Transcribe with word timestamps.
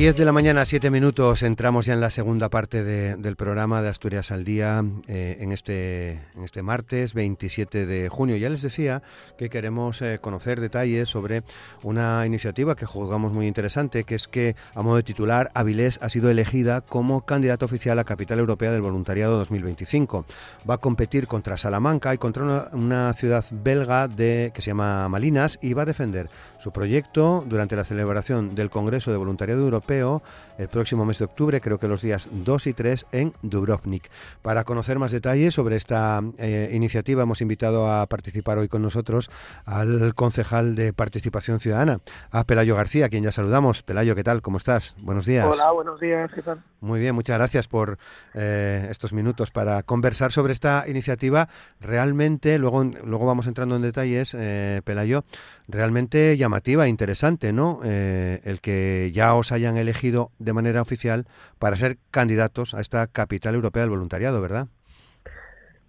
10 0.00 0.16
de 0.16 0.24
la 0.24 0.32
mañana, 0.32 0.64
7 0.64 0.88
minutos, 0.88 1.42
entramos 1.42 1.84
ya 1.84 1.92
en 1.92 2.00
la 2.00 2.08
segunda 2.08 2.48
parte 2.48 2.84
del 2.84 3.36
programa 3.36 3.82
de 3.82 3.90
Asturias 3.90 4.30
al 4.30 4.44
Día 4.44 4.82
eh, 5.08 5.36
en, 5.40 5.52
este, 5.52 6.18
este 6.42 6.62
martes 6.62 7.12
27 7.12 7.84
de 7.84 8.08
junio. 8.08 8.38
Ya 8.38 8.48
les 8.48 8.62
decía 8.62 9.02
que 9.36 9.50
queremos 9.50 10.00
eh, 10.00 10.18
conocer 10.18 10.58
detalles 10.58 11.10
sobre 11.10 11.42
una 11.82 12.24
iniciativa 12.24 12.76
que 12.76 12.86
juzgamos 12.86 13.34
muy 13.34 13.46
interesante, 13.46 14.04
que 14.04 14.14
es 14.14 14.26
que, 14.26 14.56
a 14.74 14.80
modo 14.80 14.96
de 14.96 15.02
titular, 15.02 15.50
Avilés 15.52 15.98
ha 16.00 16.08
sido 16.08 16.30
elegida 16.30 16.80
como 16.80 17.26
candidata 17.26 17.66
oficial 17.66 17.98
a 17.98 18.04
Capital 18.04 18.38
Europea 18.38 18.72
del 18.72 18.80
Voluntariado 18.80 19.36
2025. 19.36 20.24
Va 20.68 20.76
a 20.76 20.78
competir 20.78 21.26
contra 21.26 21.58
Salamanca 21.58 22.14
y 22.14 22.16
contra 22.16 22.44
una, 22.44 22.68
una 22.72 23.12
ciudad 23.12 23.44
belga 23.50 24.08
de, 24.08 24.50
que 24.54 24.62
se 24.62 24.68
llama 24.68 25.06
Malinas 25.10 25.58
y 25.60 25.74
va 25.74 25.82
a 25.82 25.84
defender 25.84 26.30
su 26.60 26.72
proyecto 26.72 27.42
durante 27.46 27.74
la 27.74 27.84
celebración 27.84 28.54
del 28.54 28.70
Congreso 28.70 29.10
de 29.10 29.16
Voluntariado 29.16 29.62
Europeo 29.62 30.22
el 30.60 30.68
próximo 30.68 31.06
mes 31.06 31.18
de 31.18 31.24
octubre, 31.24 31.60
creo 31.60 31.78
que 31.78 31.88
los 31.88 32.02
días 32.02 32.28
2 32.30 32.66
y 32.66 32.74
3 32.74 33.06
en 33.12 33.32
Dubrovnik. 33.40 34.10
Para 34.42 34.64
conocer 34.64 34.98
más 34.98 35.10
detalles 35.10 35.54
sobre 35.54 35.76
esta 35.76 36.20
eh, 36.36 36.70
iniciativa 36.74 37.22
hemos 37.22 37.40
invitado 37.40 37.90
a 37.90 38.06
participar 38.06 38.58
hoy 38.58 38.68
con 38.68 38.82
nosotros 38.82 39.30
al 39.64 40.14
concejal 40.14 40.74
de 40.74 40.92
Participación 40.92 41.60
Ciudadana, 41.60 42.00
a 42.30 42.44
Pelayo 42.44 42.76
García, 42.76 43.06
a 43.06 43.08
quien 43.08 43.24
ya 43.24 43.32
saludamos. 43.32 43.82
Pelayo, 43.82 44.14
¿qué 44.14 44.22
tal? 44.22 44.42
¿Cómo 44.42 44.58
estás? 44.58 44.94
Buenos 44.98 45.24
días. 45.24 45.46
Hola, 45.46 45.70
buenos 45.70 45.98
días. 45.98 46.30
¿Qué 46.34 46.42
tal? 46.42 46.62
Muy 46.80 47.00
bien, 47.00 47.14
muchas 47.14 47.38
gracias 47.38 47.66
por 47.66 47.98
eh, 48.34 48.86
estos 48.90 49.14
minutos 49.14 49.50
para 49.50 49.82
conversar 49.82 50.30
sobre 50.30 50.52
esta 50.52 50.84
iniciativa. 50.88 51.48
Realmente, 51.80 52.58
luego, 52.58 52.84
luego 52.84 53.24
vamos 53.24 53.46
entrando 53.46 53.76
en 53.76 53.82
detalles, 53.82 54.34
eh, 54.34 54.82
Pelayo, 54.84 55.24
realmente 55.68 56.36
llamativa, 56.36 56.84
e 56.84 56.88
interesante, 56.88 57.52
¿no? 57.52 57.80
el 57.82 58.60
que 58.60 59.10
ya 59.14 59.34
os 59.34 59.52
hayan 59.52 59.76
elegido 59.76 60.32
de 60.38 60.49
manera 60.52 60.82
oficial 60.82 61.26
para 61.58 61.76
ser 61.76 61.96
candidatos 62.10 62.74
a 62.74 62.80
esta 62.80 63.06
capital 63.06 63.54
europea 63.54 63.82
del 63.82 63.90
voluntariado, 63.90 64.40
¿verdad? 64.40 64.68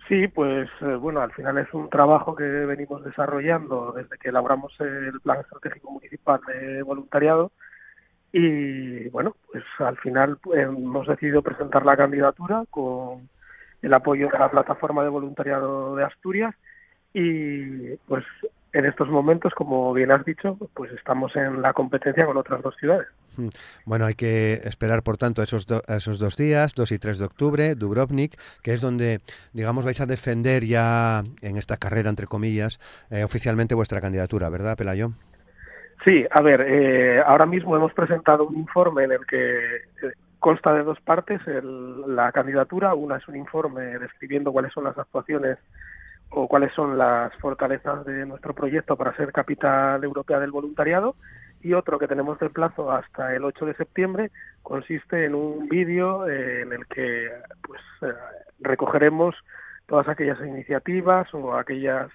Sí, 0.08 0.28
pues 0.28 0.70
eh, 0.82 0.96
bueno, 0.96 1.22
al 1.22 1.32
final 1.32 1.58
es 1.58 1.74
un 1.74 1.90
trabajo 1.90 2.36
que 2.36 2.44
venimos 2.44 3.04
desarrollando 3.04 3.94
desde 3.94 4.18
que 4.18 4.30
elaboramos 4.30 4.74
el 4.80 5.20
Plan 5.22 5.40
Estratégico 5.40 5.92
Municipal 5.92 6.42
de 6.48 6.84
Voluntariado 6.84 7.52
y 8.34 9.08
bueno, 9.10 9.36
pues 9.52 9.64
al 9.80 9.98
final 9.98 10.38
hemos 10.54 11.08
decidido 11.08 11.42
presentar 11.42 11.86
la 11.86 11.98
candidatura 11.98 12.64
con 12.70 13.30
el 13.82 13.94
apoyo 13.94 14.30
de 14.30 14.40
la 14.40 14.52
plataforma 14.52 15.04
de 15.04 15.10
voluntariado 15.10 15.96
de 15.96 16.04
Asturias 16.04 16.56
y 17.14 17.96
pues 18.08 18.24
en 18.74 18.86
estos 18.86 19.10
momentos, 19.10 19.54
como 19.54 19.94
bien 19.94 20.12
has 20.12 20.24
dicho, 20.24 20.58
pues 20.74 20.92
estamos 20.94 21.36
en 21.36 21.62
la 21.62 21.74
competencia 21.74 22.26
con 22.26 22.38
otras 22.38 22.62
dos 22.62 22.76
ciudades. 22.78 23.08
Hmm. 23.36 23.50
Bueno, 23.86 24.06
hay 24.06 24.14
que 24.14 24.54
esperar, 24.64 25.04
por 25.04 25.18
tanto, 25.18 25.42
esos, 25.42 25.68
esos 25.88 26.20
dos 26.20 26.38
días, 26.38 26.74
2 26.74 26.92
y 26.92 26.98
3 26.98 27.20
de 27.20 27.26
octubre, 27.26 27.76
Dubrovnik, 27.76 28.36
que 28.64 28.74
es 28.74 28.82
donde, 28.82 29.20
digamos, 29.54 29.84
vais 29.84 30.00
a 30.00 30.06
defender 30.06 30.64
ya 30.64 31.24
en 31.42 31.58
esta 31.58 31.78
carrera, 31.78 32.10
entre 32.10 32.28
comillas, 32.28 32.80
eh, 33.10 33.24
oficialmente 33.24 33.76
vuestra 33.76 34.00
candidatura, 34.00 34.50
¿verdad, 34.50 34.78
Pelayo? 34.78 35.10
Sí, 36.06 36.26
a 36.32 36.42
ver, 36.42 36.62
eh, 36.62 37.22
ahora 37.26 37.46
mismo 37.46 37.76
hemos 37.76 37.94
presentado 37.94 38.48
un 38.48 38.58
informe 38.58 39.04
en 39.04 39.12
el 39.12 39.26
que 39.28 39.76
eh, 39.76 40.14
consta 40.40 40.74
de 40.74 40.84
dos 40.84 41.00
partes 41.02 41.40
la 41.46 42.32
candidatura. 42.32 42.96
Una 42.96 43.18
es 43.18 43.28
un 43.28 43.36
informe 43.36 44.00
describiendo 44.00 44.52
cuáles 44.52 44.74
son 44.74 44.86
las 44.86 44.98
actuaciones 44.98 45.60
o 46.32 46.48
cuáles 46.48 46.74
son 46.74 46.98
las 46.98 47.34
fortalezas 47.36 48.06
de 48.06 48.26
nuestro 48.26 48.54
proyecto 48.54 48.96
para 48.96 49.16
ser 49.16 49.32
capital 49.32 50.04
europea 50.04 50.40
del 50.40 50.52
voluntariado 50.52 51.16
y 51.62 51.74
otro 51.74 52.00
que 52.00 52.08
tenemos 52.08 52.40
de 52.40 52.50
plazo 52.50 52.92
hasta 52.92 53.36
el 53.36 53.44
8 53.44 53.66
de 53.66 53.76
septiembre 53.76 54.32
consiste 54.64 55.26
en 55.26 55.36
un 55.36 55.68
vídeo 55.68 56.28
eh, 56.28 56.62
en 56.62 56.74
el 56.74 56.86
que 56.88 57.30
pues 57.62 57.82
eh, 58.02 58.16
recogeremos 58.60 59.36
todas 59.88 60.08
aquellas 60.08 60.40
iniciativas 60.40 61.32
o 61.34 61.54
aquellas 61.54 62.10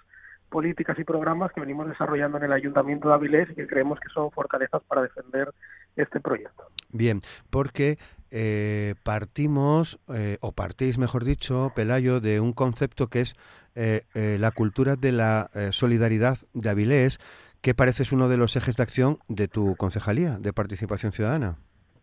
políticas 0.48 0.98
y 0.98 1.04
programas 1.04 1.52
que 1.52 1.60
venimos 1.60 1.88
desarrollando 1.88 2.38
en 2.38 2.44
el 2.44 2.52
Ayuntamiento 2.52 3.08
de 3.08 3.14
Avilés 3.14 3.50
y 3.50 3.54
que 3.54 3.66
creemos 3.66 4.00
que 4.00 4.08
son 4.08 4.30
fortalezas 4.30 4.82
para 4.84 5.02
defender 5.02 5.52
este 5.96 6.20
proyecto. 6.20 6.64
Bien, 6.90 7.20
porque 7.50 7.98
eh, 8.30 8.94
partimos, 9.02 9.98
o 10.40 10.52
partís, 10.52 10.98
mejor 10.98 11.24
dicho, 11.24 11.72
Pelayo, 11.74 12.20
de 12.20 12.40
un 12.40 12.52
concepto 12.52 13.08
que 13.08 13.20
es 13.20 13.36
eh, 13.78 14.04
eh, 14.14 14.38
la 14.40 14.52
cultura 14.52 14.96
de 14.96 15.12
la 15.12 15.50
eh, 15.54 15.68
solidaridad 15.70 16.38
de 16.54 16.70
Avilés, 16.70 17.18
que 17.60 17.74
parece 17.74 18.04
es 18.04 18.12
uno 18.12 18.26
de 18.26 18.38
los 18.38 18.56
ejes 18.56 18.74
de 18.76 18.82
acción 18.82 19.18
de 19.28 19.48
tu 19.48 19.76
concejalía 19.76 20.38
de 20.38 20.54
participación 20.54 21.12
ciudadana. 21.12 21.56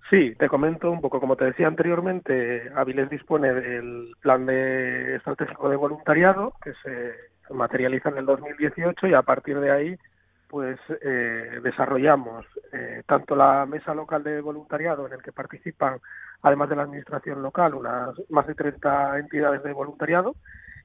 Sí, 0.07 0.35
te 0.37 0.47
comento 0.49 0.91
un 0.91 1.01
poco. 1.01 1.19
Como 1.19 1.35
te 1.35 1.45
decía 1.45 1.65
anteriormente, 1.65 2.69
Avilés 2.75 3.09
dispone 3.09 3.51
del 3.51 4.13
plan 4.21 4.45
de 4.45 5.15
estratégico 5.15 5.67
de 5.67 5.75
voluntariado 5.75 6.53
que 6.63 6.73
se 6.83 7.51
materializa 7.51 8.09
en 8.09 8.19
el 8.19 8.27
2018 8.27 9.07
y 9.07 9.15
a 9.15 9.23
partir 9.23 9.59
de 9.59 9.71
ahí 9.71 9.97
pues 10.53 10.79
desarrollamos 11.63 12.45
tanto 13.07 13.35
la 13.35 13.65
mesa 13.65 13.95
local 13.95 14.21
de 14.23 14.39
voluntariado 14.39 15.07
en 15.07 15.13
el 15.13 15.23
que 15.23 15.31
participan 15.31 15.99
además 16.43 16.69
de 16.69 16.75
la 16.75 16.83
administración 16.83 17.41
local 17.41 17.73
unas 17.73 18.13
más 18.29 18.45
de 18.45 18.53
30 18.53 19.17
entidades 19.17 19.63
de 19.63 19.73
voluntariado 19.73 20.35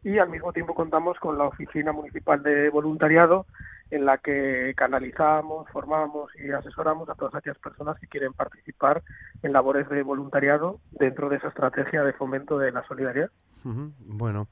y 0.02 0.16
al 0.16 0.30
mismo 0.30 0.54
tiempo 0.54 0.74
contamos 0.74 1.18
con 1.18 1.36
la 1.36 1.44
Oficina 1.44 1.92
Municipal 1.92 2.42
de 2.42 2.70
Voluntariado 2.70 3.44
en 3.90 4.06
la 4.06 4.16
que 4.16 4.72
canalizamos, 4.74 5.68
formamos 5.70 6.30
y 6.36 6.50
asesoramos 6.50 7.10
a 7.10 7.14
todas 7.14 7.34
aquellas 7.34 7.58
personas 7.58 7.98
que 7.98 8.06
quieren 8.06 8.32
participar 8.32 9.02
en 9.42 9.52
labores 9.52 9.86
de 9.90 10.02
voluntariado 10.02 10.80
dentro 10.92 11.28
de 11.28 11.36
esa 11.36 11.48
estrategia 11.48 12.04
de 12.04 12.14
fomento 12.14 12.58
de 12.58 12.72
la 12.72 12.86
solidaridad. 12.86 13.30
Bueno, 13.64 14.48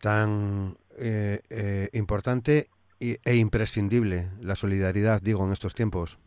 tan 0.00 0.76
eh, 0.96 1.40
eh, 1.50 1.88
importante 1.92 2.68
e 3.00 3.34
imprescindible 3.36 4.28
la 4.40 4.56
solidaridad, 4.56 5.20
digo, 5.22 5.44
en 5.44 5.52
estos 5.52 5.74
tiempos. 5.74 6.18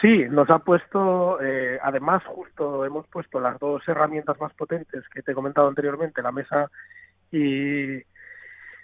Sí, 0.00 0.26
nos 0.30 0.48
ha 0.50 0.60
puesto, 0.60 1.40
eh, 1.40 1.78
además 1.82 2.22
justo 2.24 2.84
hemos 2.84 3.06
puesto 3.08 3.40
las 3.40 3.58
dos 3.58 3.82
herramientas 3.88 4.40
más 4.40 4.54
potentes 4.54 5.08
que 5.08 5.22
te 5.22 5.32
he 5.32 5.34
comentado 5.34 5.66
anteriormente, 5.66 6.22
la 6.22 6.30
mesa 6.30 6.70
y, 7.32 7.96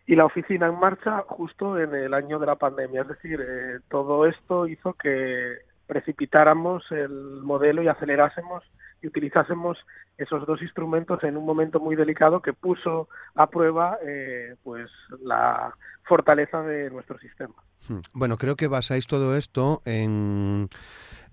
y 0.06 0.16
la 0.16 0.24
oficina 0.24 0.66
en 0.66 0.78
marcha 0.78 1.22
justo 1.28 1.78
en 1.78 1.94
el 1.94 2.14
año 2.14 2.40
de 2.40 2.46
la 2.46 2.56
pandemia. 2.56 3.02
Es 3.02 3.08
decir, 3.08 3.40
eh, 3.40 3.78
todo 3.88 4.26
esto 4.26 4.66
hizo 4.66 4.94
que 4.94 5.58
precipitáramos 5.86 6.84
el 6.90 7.42
modelo 7.42 7.82
y 7.82 7.88
acelerásemos 7.88 8.64
y 9.02 9.06
utilizásemos 9.06 9.78
esos 10.16 10.46
dos 10.46 10.62
instrumentos 10.62 11.22
en 11.24 11.36
un 11.36 11.44
momento 11.44 11.80
muy 11.80 11.96
delicado 11.96 12.40
que 12.40 12.52
puso 12.52 13.08
a 13.34 13.48
prueba 13.48 13.98
eh, 14.06 14.56
pues 14.62 14.88
la 15.22 15.74
fortaleza 16.04 16.62
de 16.62 16.90
nuestro 16.90 17.18
sistema. 17.18 17.54
Hmm. 17.88 18.00
Bueno, 18.12 18.36
creo 18.36 18.56
que 18.56 18.68
basáis 18.68 19.06
todo 19.06 19.36
esto 19.36 19.82
en 19.84 20.68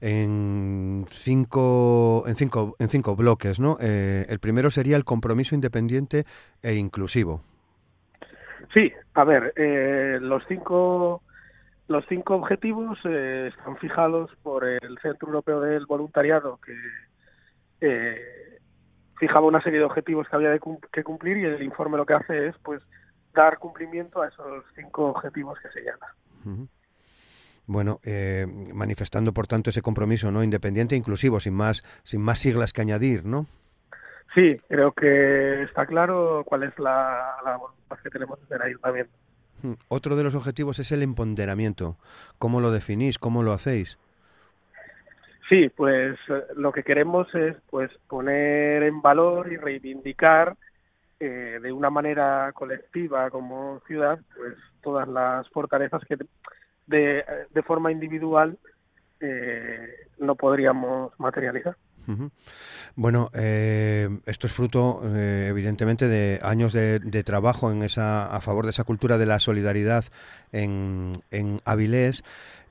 en 0.01 1.05
cinco, 1.09 2.23
en 2.27 2.35
cinco, 2.35 2.75
en 2.79 2.89
cinco 2.89 3.15
bloques, 3.15 3.59
¿no? 3.59 3.77
Eh, 3.79 4.25
el 4.29 4.39
primero 4.39 4.71
sería 4.71 4.97
el 4.97 5.05
compromiso 5.05 5.53
independiente 5.53 6.25
e 6.63 6.73
inclusivo. 6.73 7.43
Sí, 8.73 8.91
a 9.13 9.23
ver, 9.23 9.53
eh, 9.55 10.17
los 10.19 10.43
cinco 10.47 11.21
los 11.91 12.05
cinco 12.07 12.35
objetivos 12.35 12.97
eh, 13.03 13.51
están 13.55 13.77
fijados 13.77 14.31
por 14.41 14.65
el 14.65 14.97
Centro 15.01 15.27
Europeo 15.27 15.61
del 15.61 15.85
Voluntariado, 15.85 16.59
que 17.79 18.61
fijaba 19.19 19.45
una 19.45 19.61
serie 19.61 19.79
de 19.79 19.85
objetivos 19.85 20.27
que 20.27 20.35
había 20.35 20.57
que 20.91 21.03
cumplir 21.03 21.37
y 21.37 21.45
el 21.45 21.61
informe 21.61 21.97
lo 21.97 22.05
que 22.05 22.13
hace 22.13 22.47
es, 22.47 22.55
pues, 22.63 22.81
dar 23.33 23.59
cumplimiento 23.59 24.21
a 24.21 24.27
esos 24.27 24.65
cinco 24.75 25.09
objetivos 25.09 25.59
que 25.59 25.69
señala. 25.69 26.07
Bueno, 27.67 27.99
eh, 28.03 28.45
manifestando 28.73 29.33
por 29.33 29.47
tanto 29.47 29.69
ese 29.69 29.81
compromiso, 29.81 30.31
¿no? 30.31 30.43
Independiente, 30.43 30.95
inclusivo, 30.95 31.39
sin 31.39 31.53
más, 31.53 31.83
sin 32.03 32.21
más 32.21 32.39
siglas 32.39 32.73
que 32.73 32.81
añadir, 32.81 33.25
¿no? 33.25 33.45
Sí, 34.33 34.57
creo 34.67 34.91
que 34.93 35.63
está 35.63 35.85
claro 35.85 36.43
cuál 36.45 36.63
es 36.63 36.77
la, 36.79 37.35
voluntad 37.59 37.97
que 38.01 38.09
tenemos 38.09 38.39
de 38.49 38.55
el 38.55 38.61
ayuntamiento. 38.61 39.13
Hmm. 39.61 39.73
Otro 39.89 40.15
de 40.15 40.23
los 40.23 40.35
objetivos 40.35 40.79
es 40.79 40.91
el 40.91 41.03
empoderamiento. 41.03 41.97
¿Cómo 42.39 42.61
lo 42.61 42.71
definís? 42.71 43.19
¿Cómo 43.19 43.43
lo 43.43 43.51
hacéis? 43.53 43.97
Sí, 45.49 45.69
pues 45.69 46.17
eh, 46.29 46.43
lo 46.55 46.71
que 46.71 46.83
queremos 46.83 47.27
es 47.35 47.55
pues 47.69 47.91
poner 48.07 48.83
en 48.83 49.01
valor 49.01 49.51
y 49.51 49.57
reivindicar 49.57 50.55
eh, 51.19 51.59
de 51.61 51.71
una 51.71 51.89
manera 51.89 52.51
colectiva 52.53 53.29
como 53.29 53.81
ciudad 53.85 54.19
pues 54.35 54.55
todas 54.81 55.07
las 55.07 55.47
fortalezas 55.49 56.01
que 56.05 56.17
de, 56.87 57.23
de 57.49 57.63
forma 57.63 57.91
individual 57.91 58.57
eh, 59.21 60.07
no 60.19 60.35
podríamos 60.35 61.11
materializar. 61.19 61.75
Bueno, 62.95 63.29
eh, 63.33 64.09
esto 64.25 64.47
es 64.47 64.53
fruto, 64.53 65.01
eh, 65.05 65.47
evidentemente, 65.49 66.07
de 66.07 66.39
años 66.43 66.73
de, 66.73 67.23
trabajo 67.23 67.71
en 67.71 67.83
esa, 67.83 68.33
a 68.33 68.41
favor 68.41 68.65
de 68.65 68.71
esa 68.71 68.83
cultura 68.83 69.17
de 69.17 69.25
la 69.25 69.39
solidaridad 69.39 70.05
en, 70.51 71.13
en 71.31 71.57
Avilés, 71.65 72.23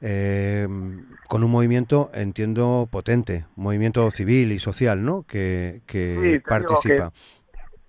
eh, 0.02 0.66
con 1.28 1.44
un 1.44 1.50
movimiento, 1.50 2.10
entiendo, 2.14 2.88
potente, 2.90 3.44
movimiento 3.56 4.10
civil 4.10 4.52
y 4.52 4.58
social, 4.58 5.04
¿no? 5.04 5.24
Que, 5.24 5.80
participa. 6.46 7.12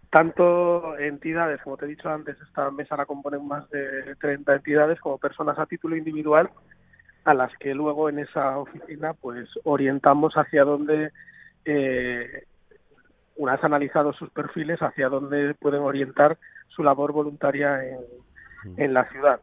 tanto 0.09 0.97
entidades, 0.97 1.61
como 1.63 1.77
te 1.77 1.85
he 1.85 1.89
dicho 1.89 2.09
antes, 2.09 2.37
esta 2.41 2.69
mesa 2.71 2.97
la 2.97 3.05
componen 3.05 3.47
más 3.47 3.69
de 3.69 4.15
30 4.19 4.55
entidades, 4.55 4.99
como 4.99 5.17
personas 5.17 5.57
a 5.57 5.65
título 5.65 5.95
individual, 5.95 6.49
a 7.23 7.33
las 7.33 7.55
que 7.57 7.73
luego 7.73 8.09
en 8.09 8.19
esa 8.19 8.57
oficina 8.57 9.13
pues 9.13 9.47
orientamos 9.63 10.33
hacia 10.33 10.63
dónde 10.63 11.11
eh, 11.65 12.45
una 13.35 13.53
vez 13.53 13.63
analizados 13.63 14.15
sus 14.17 14.29
perfiles, 14.29 14.79
hacia 14.81 15.09
dónde 15.09 15.53
pueden 15.55 15.81
orientar 15.81 16.37
su 16.67 16.83
labor 16.83 17.11
voluntaria 17.11 17.83
en, 17.83 17.99
en 18.77 18.93
la 18.93 19.09
ciudad. 19.09 19.39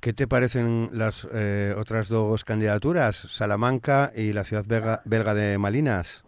¿Qué 0.00 0.14
te 0.14 0.26
parecen 0.26 0.88
las 0.92 1.28
eh, 1.30 1.74
otras 1.76 2.08
dos 2.08 2.44
candidaturas, 2.44 3.16
Salamanca 3.16 4.10
y 4.14 4.32
la 4.32 4.44
ciudad 4.44 4.64
belga, 5.04 5.34
de 5.34 5.58
Malinas? 5.58 6.24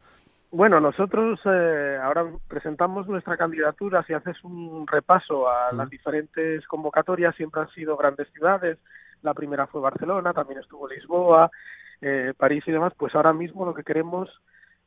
Bueno, 0.51 0.79
nosotros 0.79 1.41
eh, 1.47 1.99
ahora 2.03 2.27
presentamos 2.47 3.09
nuestra 3.09 3.39
candidatura. 3.39 4.05
Si 4.07 4.13
haces 4.13 4.37
un 4.45 4.87
repaso 4.87 5.49
a 5.49 5.73
las 5.73 5.89
diferentes 5.89 6.67
convocatorias, 6.67 7.35
siempre 7.35 7.63
han 7.63 7.71
sido 7.71 7.97
grandes 7.97 8.29
ciudades. 8.33 8.77
La 9.23 9.33
primera 9.33 9.67
fue 9.67 9.81
Barcelona, 9.81 10.35
también 10.35 10.61
estuvo 10.61 10.87
Lisboa, 10.87 11.51
eh, 12.03 12.35
París 12.37 12.65
y 12.67 12.73
demás. 12.73 12.93
Pues 12.95 13.15
ahora 13.15 13.33
mismo 13.33 13.65
lo 13.65 13.73
que 13.73 13.85
queremos 13.85 14.29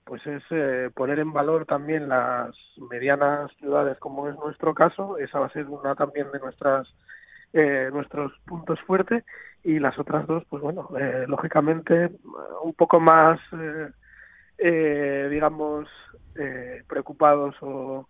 pues 0.05 0.25
es 0.27 0.43
eh, 0.51 0.89
poner 0.93 1.19
en 1.19 1.33
valor 1.33 1.65
también 1.65 2.07
las 2.07 2.55
medianas 2.89 3.51
ciudades 3.57 3.97
como 3.99 4.29
es 4.29 4.35
nuestro 4.35 4.73
caso 4.73 5.17
esa 5.17 5.39
va 5.39 5.47
a 5.47 5.53
ser 5.53 5.65
una 5.67 5.95
también 5.95 6.31
de 6.31 6.39
nuestras 6.39 6.87
eh, 7.53 7.89
nuestros 7.91 8.31
puntos 8.45 8.79
fuertes 8.81 9.23
y 9.63 9.79
las 9.79 9.97
otras 9.97 10.27
dos 10.27 10.43
pues 10.49 10.61
bueno 10.61 10.89
eh, 10.99 11.25
lógicamente 11.27 12.11
un 12.63 12.73
poco 12.73 12.99
más 12.99 13.39
digamos 14.57 15.89
preocupados 16.87 17.55
o, 17.61 18.07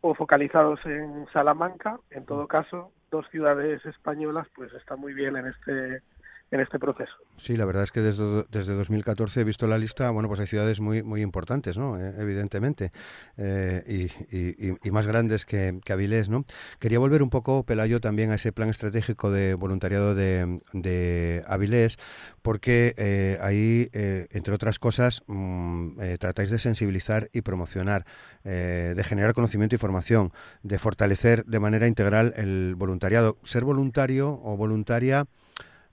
o 0.00 0.14
focalizados 0.14 0.80
en 0.84 1.26
Salamanca. 1.32 1.98
En 2.10 2.24
todo 2.24 2.46
caso 2.46 2.92
dos 3.10 3.26
ciudades 3.30 3.84
españolas 3.86 4.46
pues 4.54 4.72
está 4.74 4.96
muy 4.96 5.12
bien 5.12 5.36
en 5.36 5.46
este 5.46 6.02
en 6.50 6.60
este 6.60 6.78
proceso. 6.78 7.12
Sí, 7.36 7.56
la 7.56 7.64
verdad 7.64 7.84
es 7.84 7.92
que 7.92 8.00
desde, 8.00 8.44
desde 8.50 8.74
2014 8.74 9.40
he 9.40 9.44
visto 9.44 9.66
la 9.66 9.78
lista, 9.78 10.10
bueno, 10.10 10.28
pues 10.28 10.40
hay 10.40 10.46
ciudades 10.46 10.80
muy 10.80 11.02
muy 11.02 11.22
importantes, 11.22 11.78
¿no? 11.78 11.98
Eh, 11.98 12.14
evidentemente, 12.18 12.90
eh, 13.36 14.08
y, 14.30 14.76
y, 14.86 14.90
más 14.90 15.06
grandes 15.06 15.46
que, 15.46 15.80
Avilés, 15.90 16.28
¿no? 16.28 16.44
Quería 16.78 16.98
volver 16.98 17.22
un 17.22 17.30
poco, 17.30 17.64
Pelayo, 17.64 18.00
también 18.00 18.30
a 18.30 18.34
ese 18.34 18.52
plan 18.52 18.68
estratégico 18.68 19.30
de 19.30 19.54
voluntariado 19.54 20.14
de, 20.14 20.60
de 20.72 21.44
Avilés, 21.46 21.98
porque 22.42 22.94
eh, 22.96 23.38
ahí, 23.40 23.88
entre 23.92 24.54
otras 24.54 24.78
cosas, 24.78 25.22
mm, 25.26 26.00
tratáis 26.18 26.50
de 26.50 26.58
sensibilizar 26.58 27.28
y 27.32 27.42
promocionar, 27.42 28.04
de 28.44 29.02
generar 29.04 29.34
conocimiento 29.34 29.74
y 29.74 29.78
formación, 29.78 30.32
de 30.62 30.78
fortalecer 30.78 31.44
de 31.44 31.60
manera 31.60 31.86
integral 31.86 32.34
el 32.36 32.74
voluntariado. 32.76 33.38
Ser 33.44 33.64
voluntario 33.64 34.40
o 34.42 34.56
voluntaria 34.56 35.26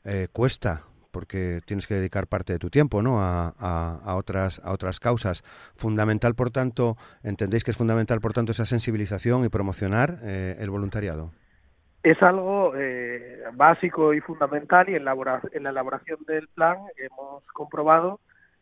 eh, 0.07 0.29
cuesta 0.31 0.83
porque 1.11 1.59
tienes 1.65 1.85
que 1.85 1.95
dedicar 1.95 2.27
parte 2.27 2.53
de 2.53 2.59
tu 2.59 2.69
tiempo 2.69 3.01
¿no? 3.01 3.19
A, 3.21 3.49
a, 3.59 4.15
otras, 4.15 4.61
a 4.63 4.71
otras 4.71 4.99
causas. 4.99 5.43
Fundamental, 5.75 6.33
por 6.33 6.49
tanto, 6.49 6.95
entendéis 7.23 7.63
que 7.63 7.71
es 7.71 7.77
fundamental, 7.77 8.21
por 8.21 8.31
tanto, 8.31 8.51
esa 8.51 8.65
sensibilización 8.65 9.43
y 9.43 9.49
promocionar 9.49 10.19
eh, 10.23 10.55
el 10.59 10.69
voluntariado. 10.69 11.31
Es 12.03 12.21
algo 12.23 12.73
eh, 12.77 13.43
básico 13.53 14.13
y 14.13 14.21
fundamental 14.21 14.87
y 14.89 14.95
en, 14.95 15.05
en, 15.51 15.63
la 15.63 15.69
elaboración 15.71 16.19
del 16.25 16.47
plan 16.49 16.77
hemos 16.95 17.43
comprobado 17.51 18.21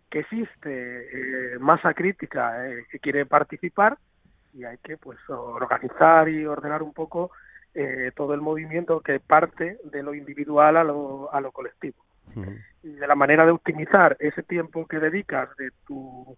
que 0.09 0.19
existe 0.19 1.57
masa 1.59 1.93
crítica 1.93 2.55
que 2.89 2.99
quiere 2.99 3.25
participar 3.25 3.97
y 4.53 4.63
hay 4.63 4.77
que 4.77 4.97
pues 4.97 5.19
organizar 5.29 6.27
y 6.29 6.45
ordenar 6.45 6.81
un 6.81 6.93
poco 6.93 7.31
eh, 7.75 8.11
todo 8.15 8.33
el 8.33 8.41
movimiento 8.41 9.01
que 9.01 9.19
parte 9.19 9.77
de 9.83 10.01
lo 10.01 10.13
individual 10.13 10.77
a 10.77 10.83
lo, 10.83 11.31
a 11.31 11.41
lo 11.41 11.51
colectivo. 11.51 11.97
Y 12.83 12.89
de 12.89 13.07
la 13.07 13.15
manera 13.15 13.45
de 13.45 13.51
optimizar 13.51 14.17
ese 14.19 14.43
tiempo 14.43 14.87
que 14.87 14.99
dedicas 14.99 15.49
de 15.57 15.71
tu, 15.85 16.37